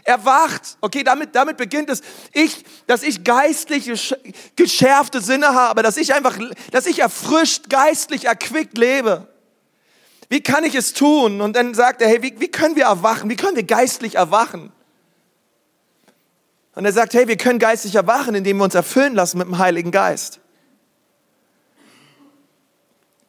[0.05, 0.79] Erwacht.
[0.81, 2.01] Okay, damit, damit beginnt es.
[2.33, 4.15] Ich, dass ich geistlich
[4.55, 6.39] geschärfte Sinne habe, dass ich einfach,
[6.71, 9.29] dass ich erfrischt, geistlich erquickt lebe.
[10.29, 11.41] Wie kann ich es tun?
[11.41, 13.31] Und dann sagt er, hey, wie, wie können wir erwachen?
[13.31, 14.73] Wie können wir geistlich erwachen?
[16.75, 19.59] Und er sagt, hey, wir können geistlich erwachen, indem wir uns erfüllen lassen mit dem
[19.59, 20.41] Heiligen Geist.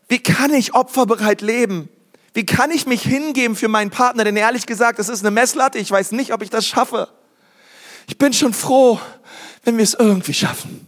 [0.07, 1.89] Wie kann ich opferbereit leben?
[2.33, 4.23] Wie kann ich mich hingeben für meinen Partner?
[4.23, 5.77] Denn ehrlich gesagt, es ist eine Messlatte.
[5.77, 7.09] Ich weiß nicht, ob ich das schaffe.
[8.07, 8.99] Ich bin schon froh,
[9.63, 10.87] wenn wir es irgendwie schaffen.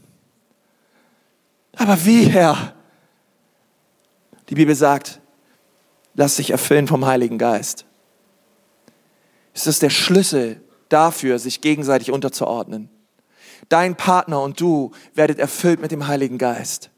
[1.75, 2.73] Aber wie, Herr?
[4.49, 5.19] Die Bibel sagt,
[6.19, 7.85] Lass dich erfüllen vom Heiligen Geist.
[9.53, 12.89] Es ist der Schlüssel dafür, sich gegenseitig unterzuordnen.
[13.69, 16.89] Dein Partner und du werdet erfüllt mit dem Heiligen Geist.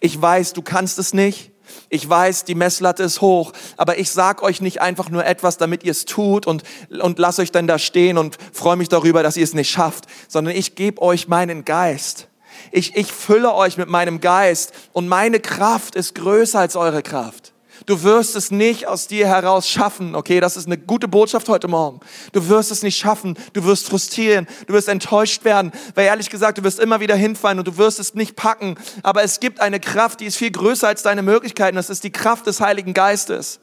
[0.00, 1.52] Ich weiß, du kannst es nicht.
[1.90, 5.84] Ich weiß, die Messlatte ist hoch, aber ich sag euch nicht einfach nur etwas, damit
[5.84, 9.36] ihr es tut und, und lasst euch dann da stehen und freue mich darüber, dass
[9.36, 12.28] ihr es nicht schafft, sondern ich gebe euch meinen Geist.
[12.70, 17.52] Ich, ich fülle euch mit meinem Geist und meine Kraft ist größer als eure Kraft.
[17.86, 20.40] Du wirst es nicht aus dir heraus schaffen, okay?
[20.40, 22.00] Das ist eine gute Botschaft heute Morgen.
[22.32, 23.36] Du wirst es nicht schaffen.
[23.52, 24.46] Du wirst frustrieren.
[24.66, 25.72] Du wirst enttäuscht werden.
[25.94, 28.76] Weil ehrlich gesagt, du wirst immer wieder hinfallen und du wirst es nicht packen.
[29.02, 31.76] Aber es gibt eine Kraft, die ist viel größer als deine Möglichkeiten.
[31.76, 33.60] Das ist die Kraft des Heiligen Geistes.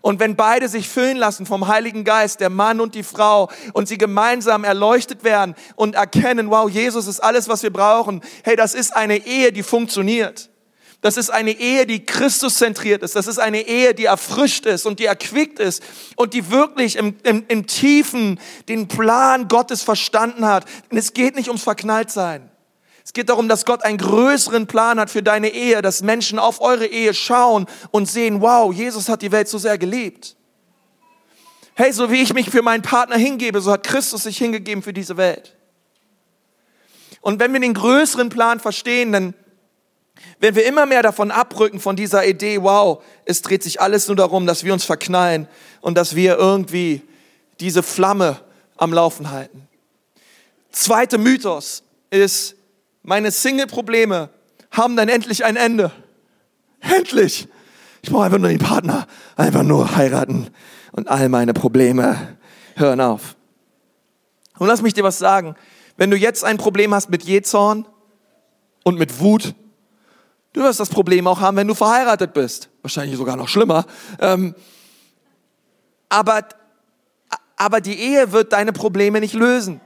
[0.00, 3.88] Und wenn beide sich füllen lassen vom Heiligen Geist, der Mann und die Frau, und
[3.88, 8.22] sie gemeinsam erleuchtet werden und erkennen, wow, Jesus ist alles, was wir brauchen.
[8.44, 10.50] Hey, das ist eine Ehe, die funktioniert.
[11.00, 13.14] Das ist eine Ehe, die Christus zentriert ist.
[13.14, 15.82] Das ist eine Ehe, die erfrischt ist und die erquickt ist
[16.16, 20.64] und die wirklich im, im, im Tiefen den Plan Gottes verstanden hat.
[20.90, 22.50] Und es geht nicht ums Verknalltsein.
[23.04, 26.60] Es geht darum, dass Gott einen größeren Plan hat für deine Ehe, dass Menschen auf
[26.60, 30.36] eure Ehe schauen und sehen, wow, Jesus hat die Welt so sehr geliebt.
[31.74, 34.92] Hey, so wie ich mich für meinen Partner hingebe, so hat Christus sich hingegeben für
[34.92, 35.56] diese Welt.
[37.20, 39.34] Und wenn wir den größeren Plan verstehen, dann
[40.40, 44.16] wenn wir immer mehr davon abrücken, von dieser Idee, wow, es dreht sich alles nur
[44.16, 45.48] darum, dass wir uns verknallen
[45.80, 47.02] und dass wir irgendwie
[47.60, 48.38] diese Flamme
[48.76, 49.66] am Laufen halten.
[50.70, 52.54] Zweiter Mythos ist,
[53.02, 54.30] meine Single-Probleme
[54.70, 55.90] haben dann endlich ein Ende.
[56.80, 57.48] Endlich!
[58.02, 60.48] Ich brauche einfach nur den Partner, einfach nur heiraten
[60.92, 62.36] und all meine Probleme
[62.76, 63.34] hören auf.
[64.58, 65.56] Und lass mich dir was sagen.
[65.96, 67.86] Wenn du jetzt ein Problem hast mit Jezorn
[68.84, 69.54] und mit Wut
[70.58, 72.68] Du wirst das Problem auch haben, wenn du verheiratet bist.
[72.82, 73.86] Wahrscheinlich sogar noch schlimmer.
[74.18, 74.56] Ähm,
[76.08, 76.48] aber,
[77.56, 79.80] aber die Ehe wird deine Probleme nicht lösen.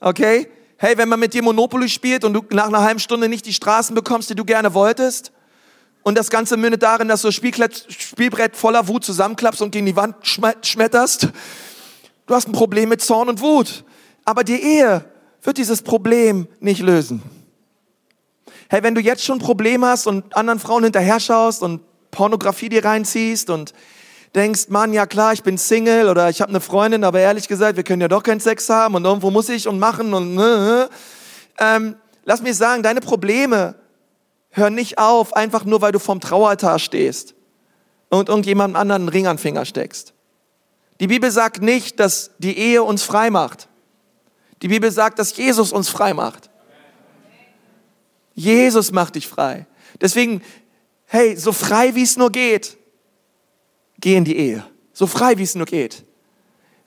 [0.00, 0.50] Okay?
[0.76, 3.54] Hey, wenn man mit dir Monopoly spielt und du nach einer halben Stunde nicht die
[3.54, 5.32] Straßen bekommst, die du gerne wolltest,
[6.02, 9.96] und das Ganze mündet darin, dass du das Spielbrett voller Wut zusammenklappst und gegen die
[9.96, 11.28] Wand schmetterst,
[12.26, 13.82] du hast ein Problem mit Zorn und Wut.
[14.26, 15.06] Aber die Ehe
[15.42, 17.39] wird dieses Problem nicht lösen.
[18.72, 21.80] Hey, wenn du jetzt schon ein Problem hast und anderen Frauen hinterher schaust und
[22.12, 23.74] Pornografie dir reinziehst und
[24.36, 27.76] denkst, Mann, ja klar, ich bin Single oder ich habe eine Freundin, aber ehrlich gesagt,
[27.76, 30.86] wir können ja doch keinen Sex haben und irgendwo muss ich und machen und äh,
[31.58, 33.74] ähm, lass mich sagen, deine Probleme
[34.50, 37.34] hören nicht auf, einfach nur weil du vorm Traualtar stehst
[38.08, 40.14] und irgendjemandem anderen einen Ring an den Finger steckst.
[41.00, 43.66] Die Bibel sagt nicht, dass die Ehe uns frei macht.
[44.62, 46.49] Die Bibel sagt, dass Jesus uns frei macht.
[48.34, 49.66] Jesus macht dich frei.
[50.00, 50.42] Deswegen,
[51.06, 52.76] hey, so frei wie es nur geht,
[53.98, 54.64] geh in die Ehe.
[54.92, 56.04] So frei wie es nur geht.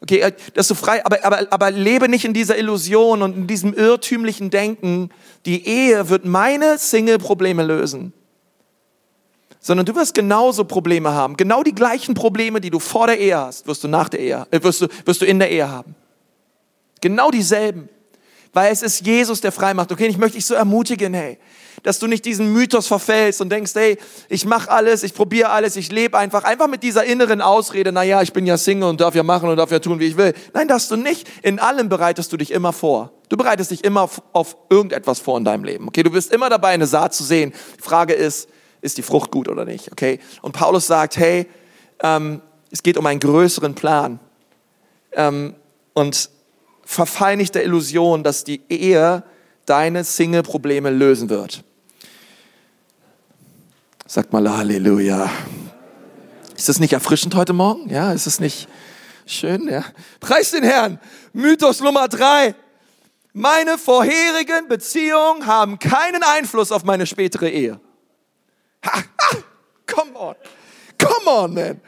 [0.04, 3.48] Okay, äh, dass du frei, aber, aber, aber lebe nicht in dieser Illusion und in
[3.48, 5.10] diesem irrtümlichen Denken,
[5.46, 8.12] die Ehe wird meine Single-Probleme lösen.
[9.62, 11.38] Sondern du wirst genauso Probleme haben.
[11.38, 14.46] Genau die gleichen Probleme, die du vor der Ehe hast, wirst du nach der Ehe,
[14.52, 15.96] äh, wirst du, wirst du in der Ehe haben.
[17.00, 17.88] Genau dieselben.
[18.54, 19.92] Weil es ist Jesus, der frei macht.
[19.92, 21.40] Okay, ich möchte dich so ermutigen, hey,
[21.82, 23.98] dass du nicht diesen Mythos verfällst und denkst, hey,
[24.30, 28.04] ich mache alles, ich probiere alles, ich lebe einfach, einfach mit dieser inneren Ausrede, na
[28.04, 30.18] ja, ich bin ja Single und darf ja machen und darf ja tun, wie ich
[30.18, 30.34] will.
[30.54, 31.28] Nein, darfst du nicht.
[31.42, 33.12] In allem bereitest du dich immer vor.
[33.30, 35.88] Du bereitest dich immer auf, auf irgendetwas vor in deinem Leben.
[35.88, 37.54] Okay, du bist immer dabei, eine Saat zu sehen.
[37.80, 38.48] Die Frage ist,
[38.82, 39.92] ist die Frucht gut oder nicht?
[39.92, 41.48] Okay, und Paulus sagt, hey,
[42.04, 44.20] ähm, es geht um einen größeren Plan.
[45.14, 45.56] Ähm,
[45.94, 46.30] und
[46.86, 49.24] der Illusion, dass die Ehe
[49.66, 51.64] deine Single-Probleme lösen wird.
[54.06, 55.30] Sag mal Halleluja.
[56.56, 57.90] Ist das nicht erfrischend heute Morgen?
[57.90, 58.68] Ja, ist es nicht
[59.26, 59.68] schön?
[59.68, 59.84] Ja.
[60.20, 61.00] Preis den Herrn.
[61.34, 62.56] Mythos Nummer drei.
[63.34, 67.80] Meine vorherigen Beziehungen haben keinen Einfluss auf meine spätere Ehe.
[68.86, 69.38] Ha, ha,
[69.88, 70.36] come on.
[71.00, 71.82] Come on, man.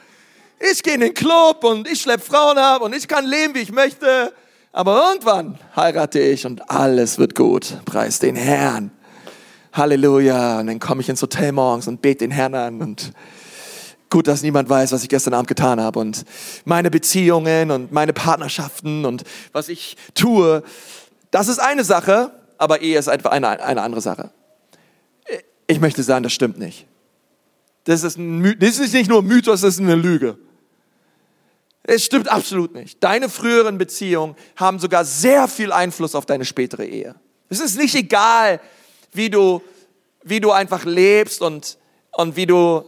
[0.60, 3.60] Ich gehe in den Club und ich schlepp Frauen ab und ich kann leben, wie
[3.60, 4.34] ich möchte.
[4.76, 7.78] Aber irgendwann heirate ich und alles wird gut.
[7.86, 8.92] Preis den Herrn.
[9.72, 10.60] Halleluja.
[10.60, 13.14] Und dann komme ich ins Hotel morgens und bete den Herrn an und
[14.10, 16.26] gut, dass niemand weiß, was ich gestern Abend getan habe und
[16.66, 20.62] meine Beziehungen und meine Partnerschaften und was ich tue.
[21.32, 24.32] Das ist eine Sache, aber Ehe ist einfach eine, eine andere Sache.
[25.68, 26.86] Ich möchte sagen, das stimmt nicht.
[27.86, 30.38] Das ist, ein, das ist nicht nur ein Mythos, das ist eine Lüge.
[31.88, 33.04] Es stimmt absolut nicht.
[33.04, 37.16] Deine früheren Beziehungen haben sogar sehr viel Einfluss auf deine spätere Ehe.
[37.48, 38.60] Es ist nicht egal,
[39.12, 39.62] wie du,
[40.24, 41.78] wie du einfach lebst und,
[42.12, 42.84] und wie du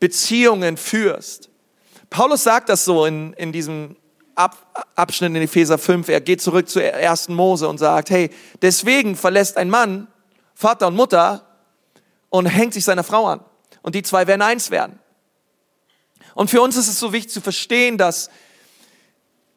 [0.00, 1.48] Beziehungen führst.
[2.10, 3.96] Paulus sagt das so in, in diesem
[4.34, 6.08] Ab, Abschnitt in Epheser 5.
[6.08, 8.30] Er geht zurück zur ersten Mose und sagt, hey,
[8.60, 10.08] deswegen verlässt ein Mann
[10.54, 11.46] Vater und Mutter
[12.28, 13.40] und hängt sich seiner Frau an.
[13.82, 14.98] Und die zwei werden eins werden.
[16.34, 18.30] Und für uns ist es so wichtig zu verstehen, dass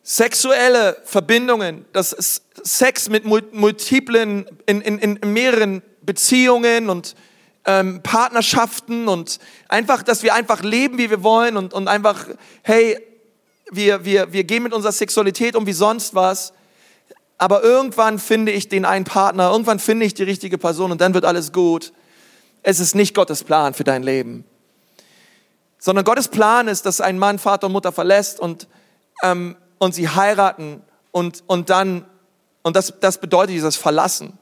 [0.03, 7.15] sexuelle Verbindungen, dass Sex mit multiplen, in, in, in mehreren Beziehungen und
[7.65, 12.27] ähm, Partnerschaften und einfach, dass wir einfach leben, wie wir wollen und, und einfach,
[12.61, 12.99] hey,
[13.71, 16.53] wir, wir, wir gehen mit unserer Sexualität um wie sonst was.
[17.39, 21.15] Aber irgendwann finde ich den einen Partner, irgendwann finde ich die richtige Person und dann
[21.15, 21.91] wird alles gut.
[22.61, 24.45] Es ist nicht Gottes Plan für dein Leben
[25.85, 28.67] sondern Gottes Plan ist, dass ein Mann Vater und Mutter verlässt und,
[29.21, 32.05] ähm, und sie heiraten und, und dann,
[32.63, 34.39] und das, das bedeutet dieses Verlassen.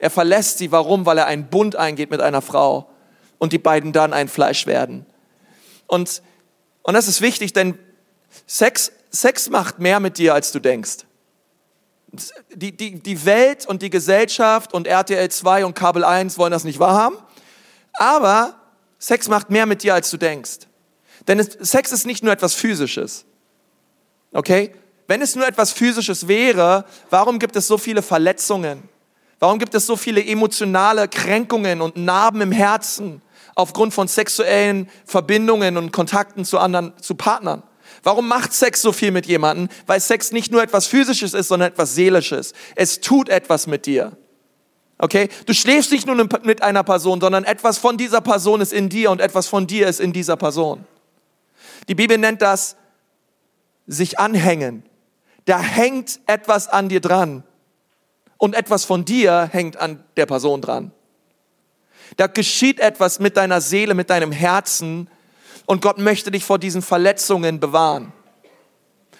[0.00, 1.06] Er verlässt sie, warum?
[1.06, 2.90] Weil er einen Bund eingeht mit einer Frau
[3.38, 5.06] und die beiden dann ein Fleisch werden.
[5.86, 6.20] Und,
[6.82, 7.78] und das ist wichtig, denn
[8.48, 11.04] Sex, Sex macht mehr mit dir, als du denkst.
[12.52, 16.64] Die, die, die Welt und die Gesellschaft und RTL 2 und Kabel 1 wollen das
[16.64, 17.18] nicht wahrhaben,
[17.92, 18.56] aber
[19.06, 20.66] Sex macht mehr mit dir, als du denkst.
[21.28, 23.24] Denn Sex ist nicht nur etwas Physisches.
[24.32, 24.74] Okay?
[25.06, 28.82] Wenn es nur etwas Physisches wäre, warum gibt es so viele Verletzungen?
[29.38, 33.22] Warum gibt es so viele emotionale Kränkungen und Narben im Herzen
[33.54, 37.62] aufgrund von sexuellen Verbindungen und Kontakten zu anderen, zu Partnern?
[38.02, 39.68] Warum macht Sex so viel mit jemandem?
[39.86, 42.54] Weil Sex nicht nur etwas Physisches ist, sondern etwas Seelisches.
[42.74, 44.16] Es tut etwas mit dir.
[44.98, 45.28] Okay?
[45.44, 49.10] Du schläfst nicht nur mit einer Person, sondern etwas von dieser Person ist in dir
[49.10, 50.86] und etwas von dir ist in dieser Person.
[51.88, 52.76] Die Bibel nennt das
[53.86, 54.82] sich anhängen.
[55.44, 57.44] Da hängt etwas an dir dran
[58.38, 60.92] und etwas von dir hängt an der Person dran.
[62.16, 65.08] Da geschieht etwas mit deiner Seele, mit deinem Herzen
[65.66, 68.12] und Gott möchte dich vor diesen Verletzungen bewahren.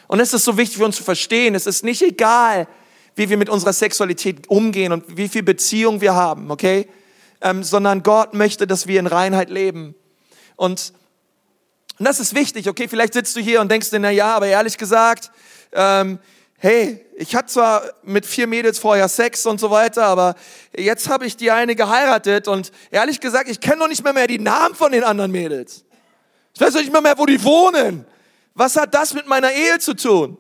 [0.09, 2.69] Und es ist so wichtig für uns zu verstehen, es ist nicht egal,
[3.17, 6.87] wie wir mit unserer Sexualität umgehen und wie viel Beziehung wir haben, okay?
[7.41, 9.95] Ähm, sondern Gott möchte, dass wir in Reinheit leben.
[10.55, 10.93] Und,
[11.99, 12.89] und das ist wichtig, okay?
[12.89, 15.31] Vielleicht sitzt du hier und denkst dir, na ja, aber ehrlich gesagt,
[15.73, 16.19] ähm,
[16.59, 20.35] hey, ich hatte zwar mit vier Mädels vorher Sex und so weiter, aber
[20.77, 24.27] jetzt habe ich die eine geheiratet und ehrlich gesagt, ich kenne noch nicht mehr, mehr
[24.27, 25.85] die Namen von den anderen Mädels.
[26.55, 28.07] Ich weiß noch nicht mehr, mehr, wo die wohnen.
[28.55, 30.39] Was hat das mit meiner Ehe zu tun?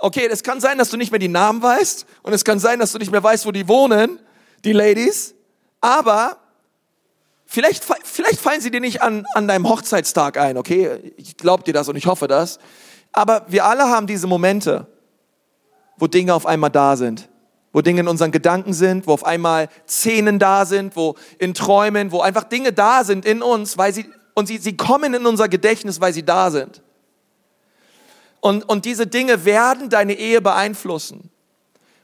[0.00, 2.78] Okay, es kann sein, dass du nicht mehr die Namen weißt und es kann sein,
[2.78, 4.18] dass du nicht mehr weißt, wo die wohnen,
[4.64, 5.34] die Ladies.
[5.80, 6.38] Aber
[7.52, 11.12] Vielleicht, vielleicht fallen sie dir nicht an, an deinem Hochzeitstag ein, okay?
[11.16, 12.60] Ich glaube dir das und ich hoffe das.
[13.12, 14.86] Aber wir alle haben diese Momente,
[15.96, 17.28] wo Dinge auf einmal da sind.
[17.72, 22.12] Wo Dinge in unseren Gedanken sind, wo auf einmal Szenen da sind, wo in Träumen,
[22.12, 25.48] wo einfach Dinge da sind in uns, weil sie, und sie, sie kommen in unser
[25.48, 26.82] Gedächtnis, weil sie da sind.
[28.40, 31.30] Und, und diese Dinge werden deine Ehe beeinflussen.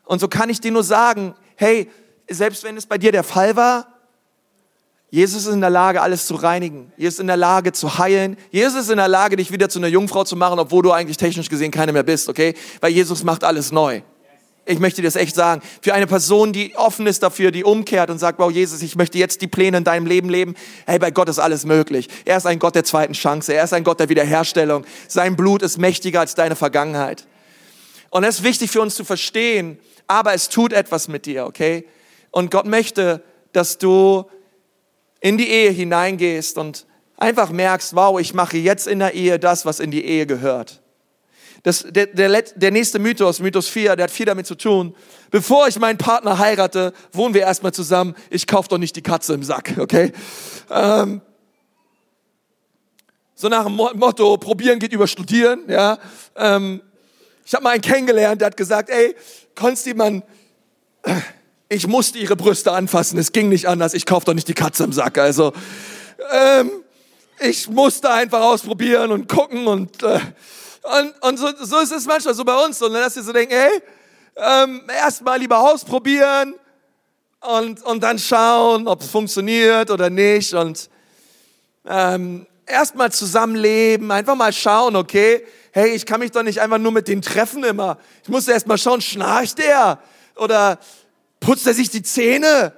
[0.04, 1.90] Und so kann ich dir nur sagen, hey,
[2.28, 3.86] selbst wenn es bei dir der Fall war,
[5.10, 6.92] Jesus ist in der Lage, alles zu reinigen.
[6.96, 8.36] Jesus ist in der Lage zu heilen.
[8.50, 11.16] Jesus ist in der Lage, dich wieder zu einer Jungfrau zu machen, obwohl du eigentlich
[11.16, 12.54] technisch gesehen keine mehr bist, okay?
[12.80, 14.02] Weil Jesus macht alles neu.
[14.68, 15.62] Ich möchte dir das echt sagen.
[15.80, 19.16] Für eine Person, die offen ist dafür, die umkehrt und sagt, wow, Jesus, ich möchte
[19.16, 20.56] jetzt die Pläne in deinem Leben leben.
[20.86, 22.08] Hey, bei Gott ist alles möglich.
[22.24, 23.54] Er ist ein Gott der zweiten Chance.
[23.54, 24.84] Er ist ein Gott der Wiederherstellung.
[25.06, 27.28] Sein Blut ist mächtiger als deine Vergangenheit.
[28.10, 31.86] Und es ist wichtig für uns zu verstehen, aber es tut etwas mit dir, okay?
[32.32, 34.24] Und Gott möchte, dass du
[35.20, 39.64] in die Ehe hineingehst und einfach merkst, wow, ich mache jetzt in der Ehe das,
[39.64, 40.82] was in die Ehe gehört.
[41.62, 44.94] Das, der, der, der nächste Mythos, Mythos 4, der hat viel damit zu tun.
[45.30, 48.14] Bevor ich meinen Partner heirate, wohnen wir erstmal zusammen.
[48.30, 50.12] Ich kaufe doch nicht die Katze im Sack, okay?
[50.70, 51.20] Ähm,
[53.34, 55.98] so nach dem Motto, probieren geht über studieren, ja.
[56.36, 56.80] Ähm,
[57.44, 59.14] ich habe mal einen kennengelernt, der hat gesagt, ey,
[59.54, 60.22] Konsti, man,
[61.68, 64.84] ich musste ihre Brüste anfassen, es ging nicht anders, ich kaufe doch nicht die Katze
[64.84, 65.18] im Sack.
[65.18, 65.52] Also
[66.32, 66.70] ähm,
[67.40, 70.18] ich musste einfach ausprobieren und gucken und, äh,
[70.86, 73.54] und, und so, so ist es manchmal so bei uns, und dass wir so denken,
[73.54, 73.82] hey,
[74.36, 76.54] ähm, erstmal lieber ausprobieren
[77.40, 80.90] und, und dann schauen, ob es funktioniert oder nicht und
[81.86, 86.92] ähm, erstmal zusammenleben, einfach mal schauen, okay, hey, ich kann mich doch nicht einfach nur
[86.92, 87.98] mit den treffen immer.
[88.22, 90.00] Ich muss erst mal schauen, schnarcht der?
[90.36, 90.78] Oder
[91.40, 92.72] Putzt er sich die Zähne?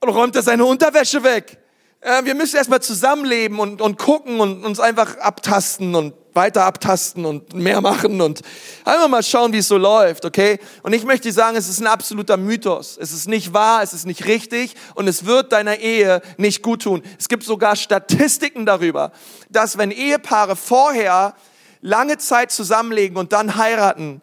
[0.00, 1.58] Und räumt er seine Unterwäsche weg?
[2.00, 7.24] Äh, wir müssen erstmal zusammenleben und, und gucken und uns einfach abtasten und weiter abtasten
[7.24, 8.42] und mehr machen und
[8.84, 10.60] einfach mal schauen, wie es so läuft, okay?
[10.82, 12.96] Und ich möchte sagen, es ist ein absoluter Mythos.
[13.00, 16.82] Es ist nicht wahr, es ist nicht richtig und es wird deiner Ehe nicht gut
[16.82, 17.02] tun.
[17.18, 19.10] Es gibt sogar Statistiken darüber,
[19.50, 21.34] dass wenn Ehepaare vorher
[21.80, 24.22] lange Zeit zusammenlegen und dann heiraten,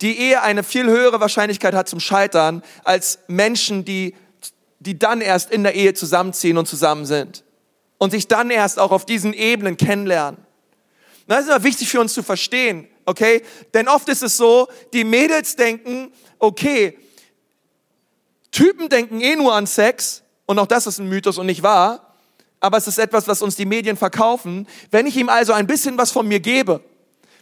[0.00, 4.16] die Ehe eine viel höhere Wahrscheinlichkeit hat zum Scheitern als Menschen, die,
[4.80, 7.44] die dann erst in der Ehe zusammenziehen und zusammen sind
[7.98, 10.38] und sich dann erst auch auf diesen Ebenen kennenlernen.
[11.26, 13.42] Das ist aber wichtig für uns zu verstehen, okay?
[13.74, 16.98] Denn oft ist es so, die Mädels denken, okay,
[18.50, 22.14] Typen denken eh nur an Sex und auch das ist ein Mythos und nicht wahr,
[22.60, 24.68] aber es ist etwas, was uns die Medien verkaufen.
[24.90, 26.82] Wenn ich ihm also ein bisschen was von mir gebe,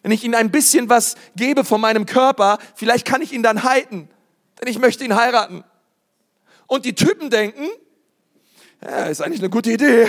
[0.02, 3.64] wenn ich ihm ein bisschen was gebe von meinem Körper, vielleicht kann ich ihn dann
[3.64, 4.08] halten,
[4.60, 5.64] denn ich möchte ihn heiraten.
[6.66, 7.66] Und die Typen denken,
[8.82, 10.06] ja, ist eigentlich eine gute Idee.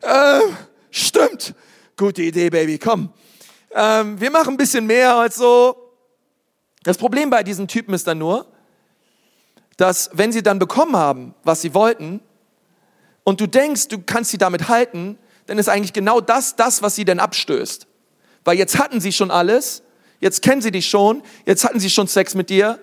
[0.00, 0.40] Äh,
[0.90, 1.54] stimmt,
[1.96, 3.12] gute Idee, Baby, komm.
[3.72, 5.76] Ähm, wir machen ein bisschen mehr als so.
[6.82, 8.46] Das Problem bei diesen Typen ist dann nur,
[9.76, 12.20] dass wenn sie dann bekommen haben, was sie wollten,
[13.24, 16.94] und du denkst, du kannst sie damit halten, dann ist eigentlich genau das das, was
[16.94, 17.86] sie denn abstößt.
[18.44, 19.82] Weil jetzt hatten sie schon alles,
[20.20, 22.78] jetzt kennen sie dich schon, jetzt hatten sie schon Sex mit dir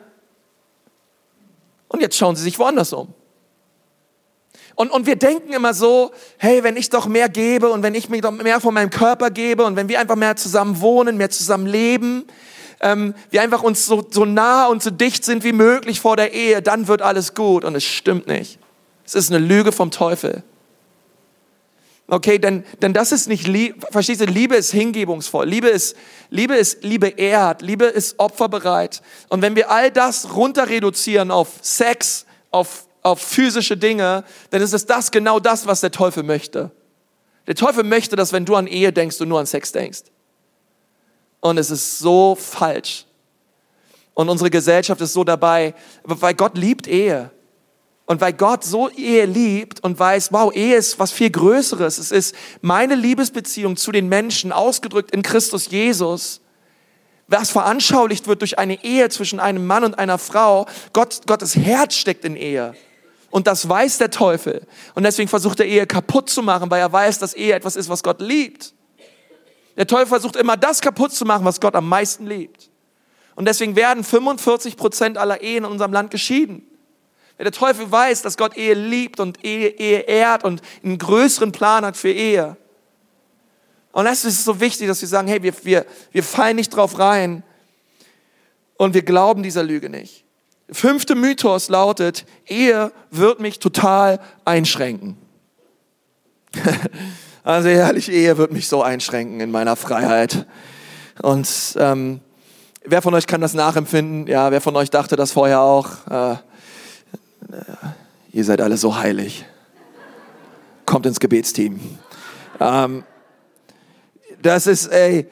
[1.87, 3.13] und jetzt schauen sie sich woanders um.
[4.75, 8.09] Und, und wir denken immer so, hey, wenn ich doch mehr gebe und wenn ich
[8.09, 11.29] mir doch mehr von meinem Körper gebe und wenn wir einfach mehr zusammen wohnen, mehr
[11.29, 12.25] zusammen leben,
[12.79, 16.33] ähm, wir einfach uns so, so nah und so dicht sind wie möglich vor der
[16.33, 17.63] Ehe, dann wird alles gut.
[17.63, 18.59] Und es stimmt nicht.
[19.05, 20.43] Es ist eine Lüge vom Teufel.
[22.07, 25.95] Okay, denn, denn das ist nicht Liebe, verstehst du, Liebe ist hingebungsvoll, Liebe ist,
[26.29, 29.01] Liebe ist, Liebe ehrt, Liebe ist opferbereit.
[29.29, 34.73] Und wenn wir all das runter reduzieren auf Sex, auf, auf physische Dinge, dann ist
[34.73, 36.71] es das genau das, was der Teufel möchte.
[37.47, 40.03] Der Teufel möchte, dass wenn du an Ehe denkst, du nur an Sex denkst.
[41.39, 43.05] Und es ist so falsch.
[44.13, 47.31] Und unsere Gesellschaft ist so dabei, weil Gott liebt Ehe.
[48.05, 51.97] Und weil Gott so Ehe liebt und weiß, wow, Ehe ist was viel Größeres.
[51.97, 56.41] Es ist meine Liebesbeziehung zu den Menschen, ausgedrückt in Christus Jesus,
[57.27, 60.67] was veranschaulicht wird durch eine Ehe zwischen einem Mann und einer Frau.
[60.93, 62.75] Gott, Gottes Herz steckt in Ehe.
[63.31, 64.67] Und das weiß der Teufel.
[64.93, 67.89] Und deswegen versucht er Ehe kaputt zu machen, weil er weiß, dass Ehe etwas ist,
[67.89, 68.73] was Gott liebt.
[69.77, 72.69] Der Teufel versucht immer das kaputt zu machen, was Gott am meisten liebt.
[73.35, 76.67] Und deswegen werden 45 Prozent aller Ehen in unserem Land geschieden.
[77.39, 81.83] Der Teufel weiß, dass Gott Ehe liebt und Ehe, Ehe ehrt und einen größeren Plan
[81.83, 82.55] hat für Ehe.
[83.93, 86.99] Und das ist so wichtig, dass wir sagen, hey, wir, wir, wir fallen nicht drauf
[86.99, 87.43] rein
[88.77, 90.23] und wir glauben dieser Lüge nicht.
[90.71, 95.17] Fünfte Mythos lautet, Ehe wird mich total einschränken.
[97.43, 100.45] Also ehrlich, Ehe wird mich so einschränken in meiner Freiheit.
[101.23, 102.21] Und ähm,
[102.85, 104.27] wer von euch kann das nachempfinden?
[104.27, 105.89] Ja, wer von euch dachte das vorher auch?
[106.07, 106.37] Äh, äh,
[108.31, 109.43] ihr seid alle so heilig.
[110.85, 111.79] Kommt ins Gebetsteam.
[112.59, 113.03] Ähm,
[114.41, 115.27] das ist, ey,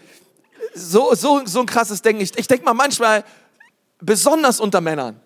[0.74, 2.24] so, so, so ein krasses Denken.
[2.24, 3.24] Ich, ich denke mal manchmal,
[4.00, 5.20] besonders unter Männern,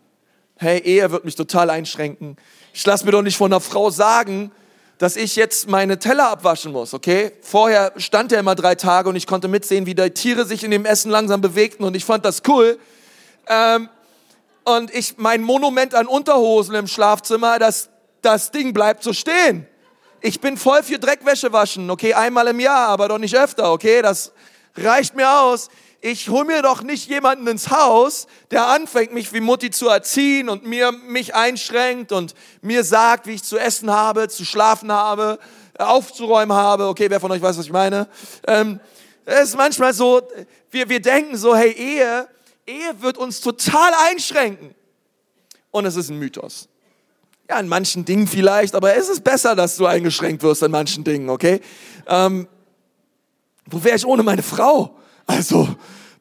[0.63, 2.37] hey, Ehe wird mich total einschränken.
[2.73, 4.51] Ich lasse mir doch nicht von einer Frau sagen,
[4.97, 7.33] dass ich jetzt meine Teller abwaschen muss, okay?
[7.41, 10.71] Vorher stand er immer drei Tage und ich konnte mitsehen, wie die Tiere sich in
[10.71, 12.79] dem Essen langsam bewegten und ich fand das cool.
[13.47, 13.89] Ähm,
[14.63, 17.89] und ich, mein Monument an Unterhosen im Schlafzimmer, das,
[18.21, 19.67] das Ding bleibt so stehen.
[20.21, 22.13] Ich bin voll für Dreckwäsche waschen, okay?
[22.13, 24.01] Einmal im Jahr, aber doch nicht öfter, okay?
[24.01, 24.31] Das
[24.77, 25.69] reicht mir aus
[26.05, 30.49] ich hole mir doch nicht jemanden ins Haus, der anfängt, mich wie Mutti zu erziehen
[30.49, 35.39] und mir mich einschränkt und mir sagt, wie ich zu essen habe, zu schlafen habe,
[35.79, 36.87] aufzuräumen habe.
[36.87, 38.09] Okay, wer von euch weiß, was ich meine?
[38.45, 38.81] Ähm,
[39.23, 40.21] es ist manchmal so,
[40.71, 42.27] wir, wir denken so, hey, Ehe,
[42.67, 44.75] Ehe wird uns total einschränken.
[45.71, 46.67] Und es ist ein Mythos.
[47.49, 51.05] Ja, in manchen Dingen vielleicht, aber es ist besser, dass du eingeschränkt wirst in manchen
[51.05, 51.61] Dingen, okay?
[52.07, 52.45] Ähm,
[53.67, 54.97] wo wäre ich ohne meine Frau?
[55.25, 55.67] Also,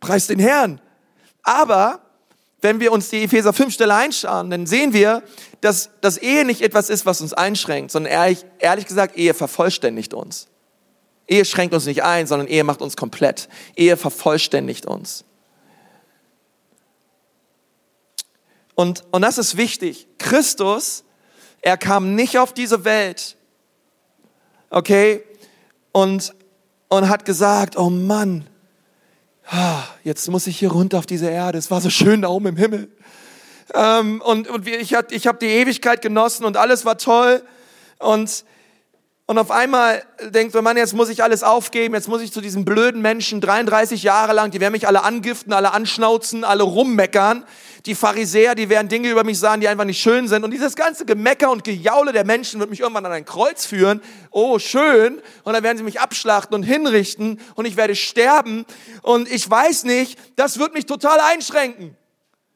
[0.00, 0.80] preis den Herrn.
[1.42, 2.00] Aber
[2.60, 5.22] wenn wir uns die Epheser 5 Stelle einschauen, dann sehen wir,
[5.60, 10.14] dass das Ehe nicht etwas ist, was uns einschränkt, sondern ehrlich, ehrlich gesagt, Ehe vervollständigt
[10.14, 10.48] uns.
[11.26, 13.48] Ehe schränkt uns nicht ein, sondern Ehe macht uns komplett.
[13.74, 15.24] Ehe vervollständigt uns.
[18.74, 20.06] Und, und das ist wichtig.
[20.18, 21.04] Christus,
[21.60, 23.36] er kam nicht auf diese Welt,
[24.70, 25.22] okay,
[25.92, 26.34] und,
[26.88, 28.48] und hat gesagt, oh Mann,
[30.04, 31.58] jetzt muss ich hier runter auf diese Erde.
[31.58, 32.88] Es war so schön da oben im Himmel.
[33.74, 37.42] Ähm, und, und ich, ich habe die Ewigkeit genossen und alles war toll.
[37.98, 38.44] Und,
[39.32, 42.66] und auf einmal denkt man, jetzt muss ich alles aufgeben, jetzt muss ich zu diesen
[42.66, 47.46] blöden Menschen 33 Jahre lang, die werden mich alle angiften, alle anschnauzen, alle rummeckern.
[47.86, 50.44] Die Pharisäer, die werden Dinge über mich sagen, die einfach nicht schön sind.
[50.44, 54.02] Und dieses ganze Gemecker und Gejaule der Menschen wird mich irgendwann an ein Kreuz führen.
[54.30, 55.22] Oh, schön.
[55.44, 58.66] Und dann werden sie mich abschlachten und hinrichten und ich werde sterben.
[59.00, 61.96] Und ich weiß nicht, das wird mich total einschränken.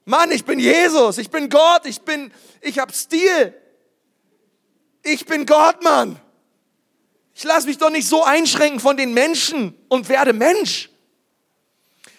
[0.05, 3.55] Mann, ich bin Jesus, ich bin Gott, ich bin, ich hab Stil.
[5.03, 6.21] Ich bin Gott, Mann.
[7.37, 10.89] Ich lasse mich doch nicht so einschränken von den Menschen und werde Mensch.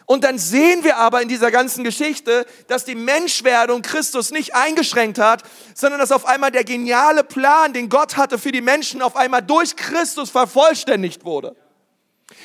[0.06, 5.18] Und dann sehen wir aber in dieser ganzen Geschichte, dass die Menschwerdung Christus nicht eingeschränkt
[5.18, 5.42] hat,
[5.74, 9.42] sondern dass auf einmal der geniale Plan, den Gott hatte für die Menschen, auf einmal
[9.42, 11.56] durch Christus vervollständigt wurde.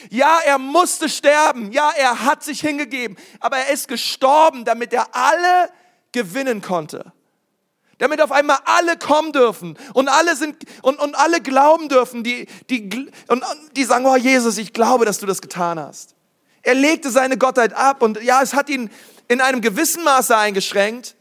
[0.09, 1.73] Ja, er musste sterben.
[1.73, 3.19] Ja, er hat sich hingegeben.
[3.41, 5.71] Aber er ist gestorben, damit er alle
[6.11, 7.13] gewinnen konnte
[8.03, 12.49] damit auf einmal alle kommen dürfen und alle sind und, und alle glauben dürfen, die,
[12.69, 13.45] die, und,
[13.77, 16.17] die sagen, oh Jesus, ich glaube, dass du das getan hast.
[16.63, 18.91] Er legte seine Gottheit ab und ja, es hat ihn
[19.29, 21.15] in einem gewissen Maße eingeschränkt,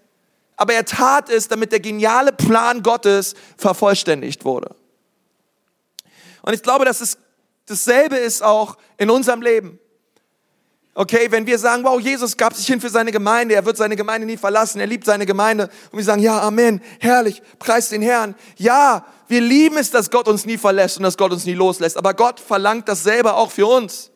[0.56, 4.76] aber er tat es, damit der geniale Plan Gottes vervollständigt wurde.
[6.42, 7.20] Und ich glaube, dass es
[7.68, 9.80] dasselbe ist auch in unserem Leben.
[10.94, 13.96] Okay, wenn wir sagen, wow, Jesus gab sich hin für seine Gemeinde, er wird seine
[13.96, 15.70] Gemeinde nie verlassen, er liebt seine Gemeinde.
[15.92, 18.36] Und wir sagen, ja, Amen, herrlich, preis den Herrn.
[18.58, 21.96] Ja, wir lieben es, dass Gott uns nie verlässt und dass Gott uns nie loslässt.
[21.96, 24.12] Aber Gott verlangt dasselbe auch für uns.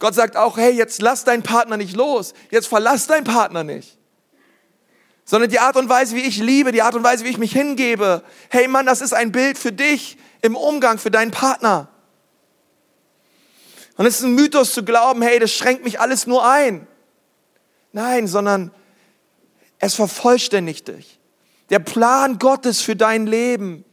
[0.00, 2.34] Gott sagt auch, hey, jetzt lass deinen Partner nicht los.
[2.50, 3.96] Jetzt verlass deinen Partner nicht.
[5.24, 7.52] Sondern die Art und Weise, wie ich liebe, die Art und Weise, wie ich mich
[7.52, 8.22] hingebe.
[8.50, 11.88] Hey Mann, das ist ein Bild für dich im Umgang für deinen Partner.
[13.96, 16.86] Und es ist ein Mythos zu glauben, hey, das schränkt mich alles nur ein.
[17.92, 18.70] Nein, sondern
[19.78, 21.18] es vervollständigt dich.
[21.70, 23.84] Der Plan Gottes für dein Leben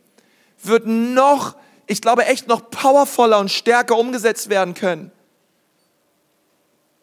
[0.61, 1.55] wird noch,
[1.87, 5.11] ich glaube echt noch powervoller und stärker umgesetzt werden können.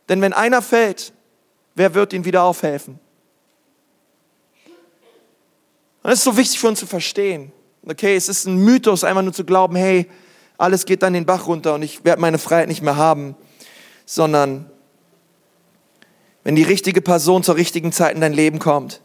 [0.08, 1.12] Denn wenn einer fällt,
[1.74, 2.98] wer wird ihn wieder aufhelfen?
[6.02, 7.52] Und das ist so wichtig für uns zu verstehen.
[7.86, 10.10] Okay, es ist ein Mythos, einfach nur zu glauben, hey,
[10.60, 13.34] alles geht dann den Bach runter und ich werde meine Freiheit nicht mehr haben,
[14.04, 14.70] sondern
[16.44, 19.00] wenn die richtige Person zur richtigen Zeit in dein Leben kommt,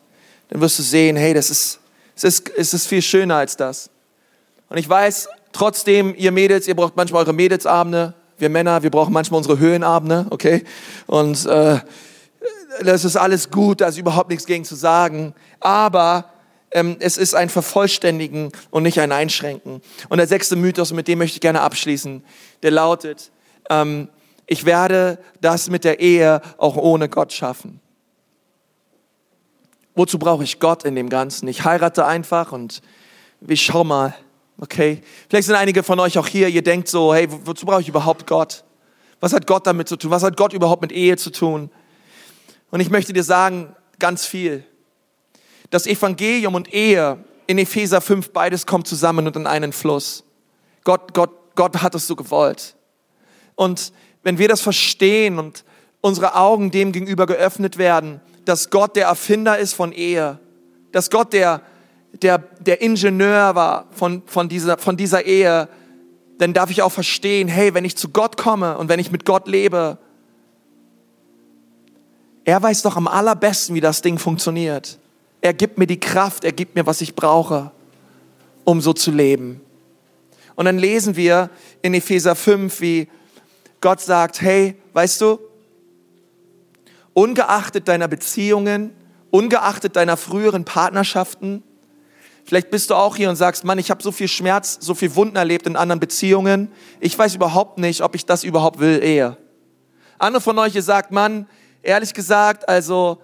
[0.50, 1.80] dann wirst du sehen, hey, das ist,
[2.16, 3.90] es ist, es ist viel schöner als das.
[4.68, 9.14] Und ich weiß, trotzdem, ihr Mädels, ihr braucht manchmal eure Mädelsabende, wir Männer, wir brauchen
[9.14, 10.66] manchmal unsere Höhenabende, okay?
[11.08, 11.80] Und äh,
[12.84, 15.34] das ist alles gut, da ist überhaupt nichts gegen zu sagen.
[15.62, 16.26] Aber
[16.70, 19.82] es ist ein Vervollständigen und nicht ein Einschränken.
[20.10, 22.24] Und der sechste Mythos, mit dem möchte ich gerne abschließen,
[22.64, 23.32] der lautet,
[23.70, 24.10] ähm,
[24.46, 27.80] ich werde das mit der Ehe auch ohne Gott schaffen.
[29.96, 31.48] Wozu brauche ich Gott in dem Ganzen?
[31.48, 32.82] Ich heirate einfach und
[33.48, 34.14] ich schau mal,
[34.60, 35.02] Okay?
[35.30, 38.26] Vielleicht sind einige von euch auch hier, ihr denkt so, hey, wozu brauche ich überhaupt
[38.26, 38.64] Gott?
[39.20, 40.12] Was hat Gott damit zu tun?
[40.12, 41.70] Was hat Gott überhaupt mit Ehe zu tun?
[42.72, 44.64] Und ich möchte dir sagen, ganz viel.
[45.70, 50.24] Das Evangelium und Ehe in Epheser 5, beides kommt zusammen und in einen Fluss.
[50.84, 52.76] Gott, Gott, Gott hat es so gewollt.
[53.56, 53.92] Und
[54.24, 55.64] wenn wir das verstehen und
[56.02, 60.40] unsere Augen dem gegenüber geöffnet werden, dass Gott der Erfinder ist von Ehe,
[60.92, 61.62] dass Gott der,
[62.22, 65.68] der, der Ingenieur war von, von, dieser, von dieser Ehe,
[66.38, 69.26] dann darf ich auch verstehen, hey, wenn ich zu Gott komme und wenn ich mit
[69.26, 69.98] Gott lebe,
[72.44, 75.00] er weiß doch am allerbesten, wie das Ding funktioniert.
[75.46, 77.72] Er gibt mir die Kraft, er gibt mir, was ich brauche,
[78.64, 79.62] um so zu leben.
[80.56, 81.52] Und dann lesen wir
[81.84, 83.08] in Epheser 5, wie
[83.80, 85.38] Gott sagt, hey, weißt du,
[87.14, 88.90] ungeachtet deiner Beziehungen,
[89.30, 91.62] ungeachtet deiner früheren Partnerschaften,
[92.44, 95.16] vielleicht bist du auch hier und sagst, Mann, ich habe so viel Schmerz, so viel
[95.16, 99.38] Wunden erlebt in anderen Beziehungen, ich weiß überhaupt nicht, ob ich das überhaupt will, Ehe.
[100.18, 101.48] Andere von euch, ihr sagt, Mann,
[101.84, 103.22] ehrlich gesagt, also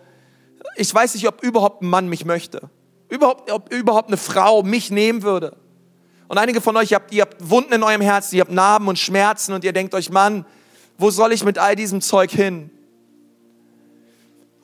[0.76, 2.70] ich weiß nicht, ob überhaupt ein Mann mich möchte.
[3.10, 5.58] Überhaupt, ob überhaupt eine Frau mich nehmen würde.
[6.28, 8.88] Und einige von euch, ihr habt, ihr habt Wunden in eurem Herzen, ihr habt Narben
[8.88, 10.46] und Schmerzen und ihr denkt euch, Mann,
[10.98, 12.70] wo soll ich mit all diesem Zeug hin?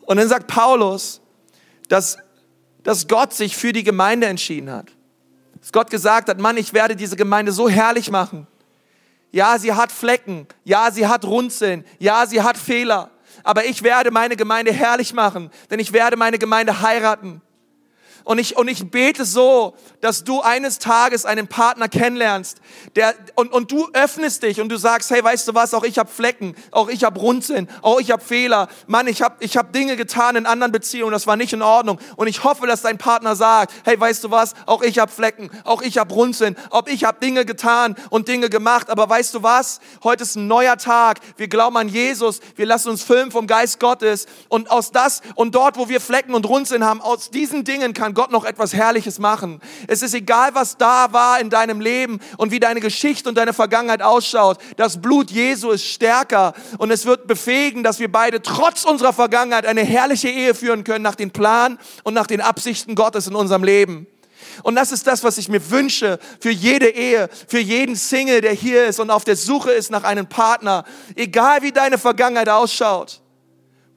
[0.06, 1.20] Und dann sagt Paulus,
[1.90, 2.18] dass,
[2.84, 4.88] dass Gott sich für die Gemeinde entschieden hat.
[5.60, 8.48] Dass Gott gesagt hat, Mann, ich werde diese Gemeinde so herrlich machen.
[9.34, 10.48] Ja, sie hat Flecken.
[10.64, 11.84] Ja, sie hat Runzeln.
[12.00, 13.12] Ja, sie hat Fehler.
[13.48, 17.42] Aber ich werde meine Gemeinde herrlich machen, denn ich werde meine Gemeinde heiraten.
[18.28, 22.58] Und ich, und ich bete so, dass du eines Tages einen Partner kennenlernst,
[22.98, 25.98] der, und, und du öffnest dich und du sagst, hey, weißt du was, auch ich
[25.98, 28.68] habe Flecken, auch ich habe Runzeln, auch ich habe Fehler.
[28.86, 32.00] Mann, ich habe ich hab Dinge getan in anderen Beziehungen, das war nicht in Ordnung.
[32.18, 35.50] Und ich hoffe, dass dein Partner sagt, hey, weißt du was, auch ich habe Flecken,
[35.64, 38.90] auch ich habe Runzeln, auch ich habe Dinge getan und Dinge gemacht.
[38.90, 42.90] Aber weißt du was, heute ist ein neuer Tag, wir glauben an Jesus, wir lassen
[42.90, 44.26] uns filmen vom Geist Gottes.
[44.50, 48.16] Und aus das und dort, wo wir Flecken und Runzeln haben, aus diesen Dingen kann
[48.18, 49.62] Gott noch etwas Herrliches machen.
[49.86, 53.54] Es ist egal, was da war in deinem Leben und wie deine Geschichte und deine
[53.54, 54.58] Vergangenheit ausschaut.
[54.76, 59.68] Das Blut Jesu ist stärker und es wird befähigen, dass wir beide trotz unserer Vergangenheit
[59.68, 63.64] eine herrliche Ehe führen können nach dem Plan und nach den Absichten Gottes in unserem
[63.64, 64.08] Leben.
[64.64, 68.54] Und das ist das, was ich mir wünsche für jede Ehe, für jeden Single, der
[68.54, 70.86] hier ist und auf der Suche ist nach einem Partner.
[71.16, 73.22] Egal wie deine Vergangenheit ausschaut.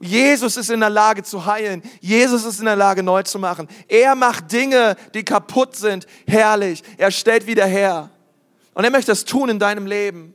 [0.01, 1.81] Jesus ist in der Lage zu heilen.
[1.99, 3.67] Jesus ist in der Lage neu zu machen.
[3.87, 6.83] Er macht Dinge, die kaputt sind, herrlich.
[6.97, 8.09] Er stellt wieder her.
[8.73, 10.33] Und er möchte das tun in deinem Leben.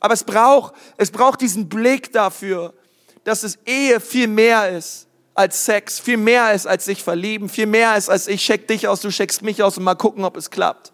[0.00, 2.74] Aber es braucht, es braucht diesen Blick dafür,
[3.24, 7.66] dass es Ehe viel mehr ist als Sex, viel mehr ist als sich verlieben, viel
[7.66, 10.36] mehr ist als ich check dich aus, du checkst mich aus und mal gucken, ob
[10.36, 10.92] es klappt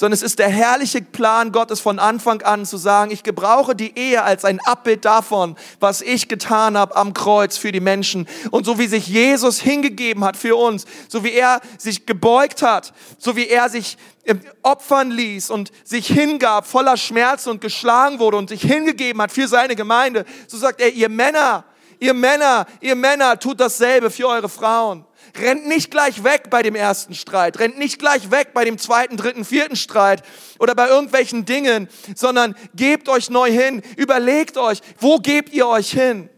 [0.00, 3.98] sondern es ist der herrliche Plan Gottes von Anfang an zu sagen, ich gebrauche die
[3.98, 8.26] Ehe als ein Abbild davon, was ich getan habe am Kreuz für die Menschen.
[8.50, 12.94] Und so wie sich Jesus hingegeben hat für uns, so wie er sich gebeugt hat,
[13.18, 18.38] so wie er sich ähm, opfern ließ und sich hingab, voller Schmerz und geschlagen wurde
[18.38, 21.64] und sich hingegeben hat für seine Gemeinde, so sagt er, ihr Männer,
[21.98, 25.04] ihr Männer, ihr Männer, tut dasselbe für eure Frauen.
[25.38, 29.16] Rennt nicht gleich weg bei dem ersten Streit, rennt nicht gleich weg bei dem zweiten,
[29.16, 30.22] dritten, vierten Streit
[30.58, 35.92] oder bei irgendwelchen Dingen, sondern gebt euch neu hin, überlegt euch, wo gebt ihr euch
[35.92, 36.28] hin?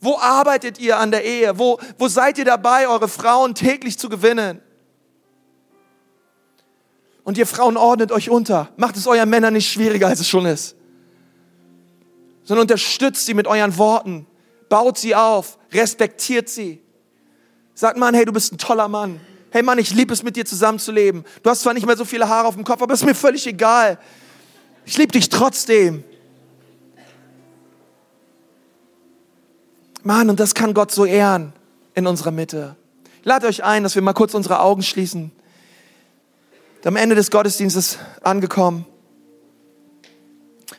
[0.00, 1.58] Wo arbeitet ihr an der Ehe?
[1.58, 4.60] Wo, wo seid ihr dabei, eure Frauen täglich zu gewinnen?
[7.24, 8.70] Und ihr Frauen ordnet euch unter.
[8.76, 10.76] Macht es euren Männern nicht schwieriger, als es schon ist.
[12.42, 14.26] Sondern unterstützt sie mit euren Worten.
[14.68, 15.58] Baut sie auf.
[15.72, 16.83] Respektiert sie.
[17.74, 19.20] Sagt Mann, hey, du bist ein toller Mann.
[19.50, 21.24] Hey Mann, ich liebe es, mit dir zusammenzuleben.
[21.42, 23.46] Du hast zwar nicht mehr so viele Haare auf dem Kopf, aber ist mir völlig
[23.46, 23.98] egal.
[24.84, 26.04] Ich liebe dich trotzdem.
[30.02, 31.52] Mann, und das kann Gott so ehren
[31.94, 32.76] in unserer Mitte.
[33.22, 35.32] Lade euch ein, dass wir mal kurz unsere Augen schließen.
[36.84, 38.84] Am Ende des Gottesdienstes angekommen.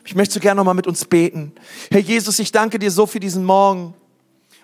[0.06, 1.54] Ich möchte so gerne noch mal mit uns beten.
[1.90, 3.96] Herr Jesus, ich danke dir so für diesen Morgen.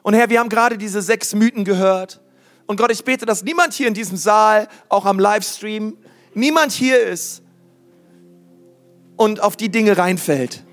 [0.03, 2.21] Und Herr, wir haben gerade diese sechs Mythen gehört.
[2.65, 5.97] Und Gott, ich bete, dass niemand hier in diesem Saal, auch am Livestream,
[6.33, 7.43] niemand hier ist
[9.17, 10.63] und auf die Dinge reinfällt.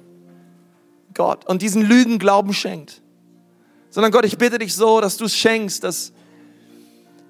[1.14, 3.02] Gott, und diesen Lügen Glauben schenkt.
[3.90, 6.12] Sondern Gott, ich bitte dich so, dass du es schenkst, dass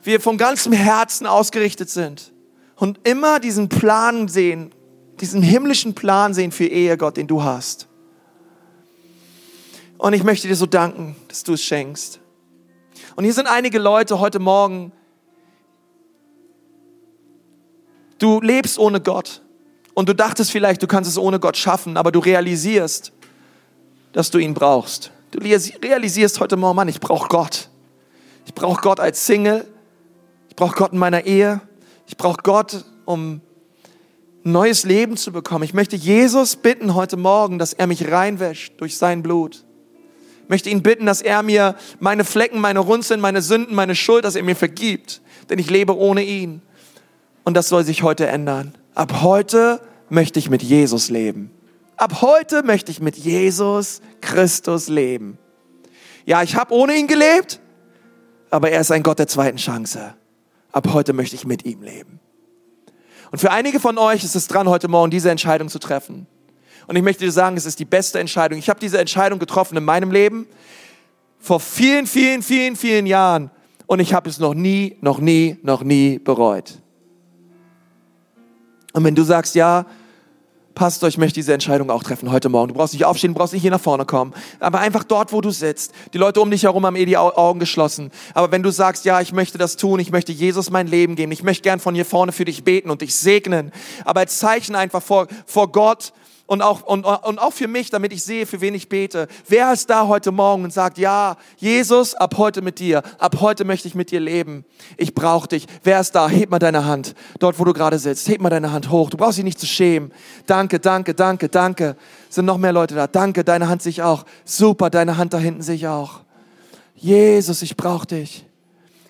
[0.02, 2.32] wir von ganzem Herzen ausgerichtet sind
[2.76, 4.74] und immer diesen Plan sehen,
[5.20, 7.87] diesen himmlischen Plan sehen für Ehe, Gott, den du hast.
[9.98, 12.20] Und ich möchte dir so danken, dass du es schenkst.
[13.16, 14.92] Und hier sind einige Leute heute Morgen,
[18.18, 19.42] Du lebst ohne Gott
[19.94, 23.12] und du dachtest vielleicht, du kannst es ohne Gott schaffen, aber du realisierst,
[24.12, 25.12] dass du ihn brauchst.
[25.30, 27.68] Du realisierst heute Morgen, Mann, ich brauche Gott.
[28.46, 29.66] Ich brauche Gott als Single.
[30.48, 31.60] Ich brauche Gott in meiner Ehe.
[32.06, 33.40] Ich brauche Gott, um
[34.44, 35.62] ein neues Leben zu bekommen.
[35.64, 39.64] Ich möchte Jesus bitten heute Morgen, dass er mich reinwäscht durch sein Blut.
[40.48, 44.34] Möchte ihn bitten, dass er mir meine Flecken, meine Runzeln, meine Sünden, meine Schuld, dass
[44.34, 45.20] er mir vergibt.
[45.50, 46.62] Denn ich lebe ohne ihn.
[47.44, 48.74] Und das soll sich heute ändern.
[48.94, 51.50] Ab heute möchte ich mit Jesus leben.
[51.96, 55.38] Ab heute möchte ich mit Jesus Christus leben.
[56.24, 57.60] Ja, ich habe ohne ihn gelebt,
[58.50, 60.14] aber er ist ein Gott der zweiten Chance.
[60.72, 62.20] Ab heute möchte ich mit ihm leben.
[63.30, 66.26] Und für einige von euch ist es dran, heute Morgen diese Entscheidung zu treffen.
[66.88, 68.58] Und ich möchte dir sagen, es ist die beste Entscheidung.
[68.58, 70.46] Ich habe diese Entscheidung getroffen in meinem Leben
[71.38, 73.50] vor vielen, vielen, vielen, vielen Jahren.
[73.86, 76.80] Und ich habe es noch nie, noch nie, noch nie bereut.
[78.94, 79.84] Und wenn du sagst, ja,
[80.74, 82.68] Pastor, ich möchte diese Entscheidung auch treffen heute Morgen.
[82.68, 85.40] Du brauchst nicht aufstehen, du brauchst nicht hier nach vorne kommen, aber einfach dort, wo
[85.40, 85.92] du sitzt.
[86.14, 88.12] Die Leute um dich herum haben eh die Augen geschlossen.
[88.32, 91.32] Aber wenn du sagst, ja, ich möchte das tun, ich möchte Jesus mein Leben geben,
[91.32, 93.72] ich möchte gern von hier vorne für dich beten und dich segnen,
[94.04, 96.12] aber als Zeichen einfach vor, vor Gott,
[96.48, 99.28] und auch, und, und auch für mich, damit ich sehe, für wen ich bete.
[99.46, 103.66] Wer ist da heute Morgen und sagt, ja, Jesus, ab heute mit dir, ab heute
[103.66, 104.64] möchte ich mit dir leben.
[104.96, 105.66] Ich brauche dich.
[105.84, 106.26] Wer ist da?
[106.26, 108.26] Heb mal deine Hand, dort wo du gerade sitzt.
[108.28, 109.10] Heb mal deine Hand hoch.
[109.10, 110.10] Du brauchst dich nicht zu schämen.
[110.46, 111.96] Danke, danke, danke, danke.
[112.30, 113.06] Sind noch mehr Leute da.
[113.06, 114.24] Danke, deine Hand sich auch.
[114.46, 116.20] Super, deine Hand da hinten sich auch.
[116.94, 118.46] Jesus, ich brauche dich.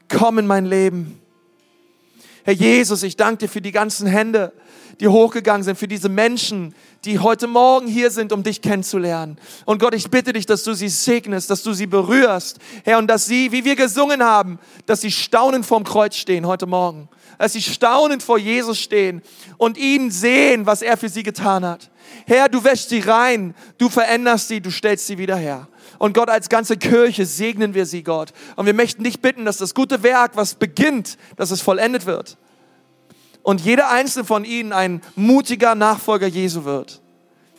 [0.08, 1.20] Komm in mein Leben.
[2.42, 4.52] Herr Jesus, ich danke dir für die ganzen Hände,
[5.00, 6.74] die hochgegangen sind, für diese Menschen,
[7.04, 9.38] die heute Morgen hier sind, um dich kennenzulernen.
[9.64, 13.06] Und Gott, ich bitte dich, dass du sie segnest, dass du sie berührst, Herr, und
[13.06, 17.08] dass sie, wie wir gesungen haben, dass sie staunend vorm Kreuz stehen heute Morgen.
[17.38, 19.22] Dass sie staunend vor Jesus stehen
[19.58, 21.88] und ihn sehen, was er für sie getan hat.
[22.26, 25.68] Herr, du wäschst sie rein, du veränderst sie, du stellst sie wieder her.
[25.98, 28.32] Und Gott, als ganze Kirche segnen wir sie, Gott.
[28.56, 32.36] Und wir möchten dich bitten, dass das gute Werk, was beginnt, dass es vollendet wird
[33.48, 37.00] und jeder einzelne von ihnen ein mutiger Nachfolger Jesu wird.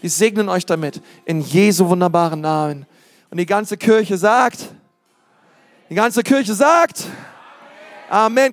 [0.01, 2.85] Wir segnen euch damit in Jesu wunderbaren Namen.
[3.31, 4.69] Und die ganze Kirche sagt,
[5.89, 7.07] die ganze Kirche sagt,
[8.07, 8.47] Amen.